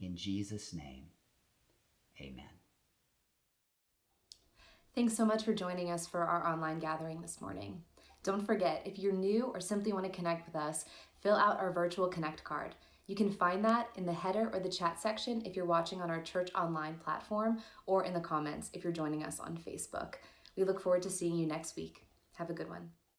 In 0.00 0.16
Jesus' 0.16 0.74
name, 0.74 1.06
amen. 2.20 2.44
Thanks 4.94 5.16
so 5.16 5.24
much 5.24 5.44
for 5.44 5.54
joining 5.54 5.90
us 5.90 6.06
for 6.06 6.24
our 6.24 6.46
online 6.46 6.78
gathering 6.78 7.20
this 7.20 7.40
morning. 7.40 7.82
Don't 8.22 8.44
forget, 8.44 8.82
if 8.84 8.98
you're 8.98 9.12
new 9.12 9.44
or 9.54 9.60
simply 9.60 9.92
want 9.92 10.04
to 10.04 10.10
connect 10.10 10.46
with 10.46 10.56
us, 10.56 10.84
fill 11.20 11.36
out 11.36 11.60
our 11.60 11.70
virtual 11.70 12.08
connect 12.08 12.42
card. 12.44 12.74
You 13.06 13.14
can 13.14 13.30
find 13.30 13.64
that 13.64 13.88
in 13.96 14.04
the 14.04 14.12
header 14.12 14.50
or 14.52 14.58
the 14.58 14.68
chat 14.68 15.00
section 15.00 15.42
if 15.44 15.54
you're 15.54 15.64
watching 15.64 16.02
on 16.02 16.10
our 16.10 16.20
church 16.22 16.50
online 16.54 16.96
platform 16.96 17.62
or 17.86 18.04
in 18.04 18.14
the 18.14 18.20
comments 18.20 18.70
if 18.72 18.82
you're 18.82 18.92
joining 18.92 19.22
us 19.22 19.38
on 19.38 19.56
Facebook. 19.56 20.14
We 20.56 20.64
look 20.64 20.80
forward 20.80 21.02
to 21.02 21.10
seeing 21.10 21.36
you 21.36 21.46
next 21.46 21.76
week. 21.76 22.06
Have 22.34 22.50
a 22.50 22.54
good 22.54 22.68
one. 22.68 22.90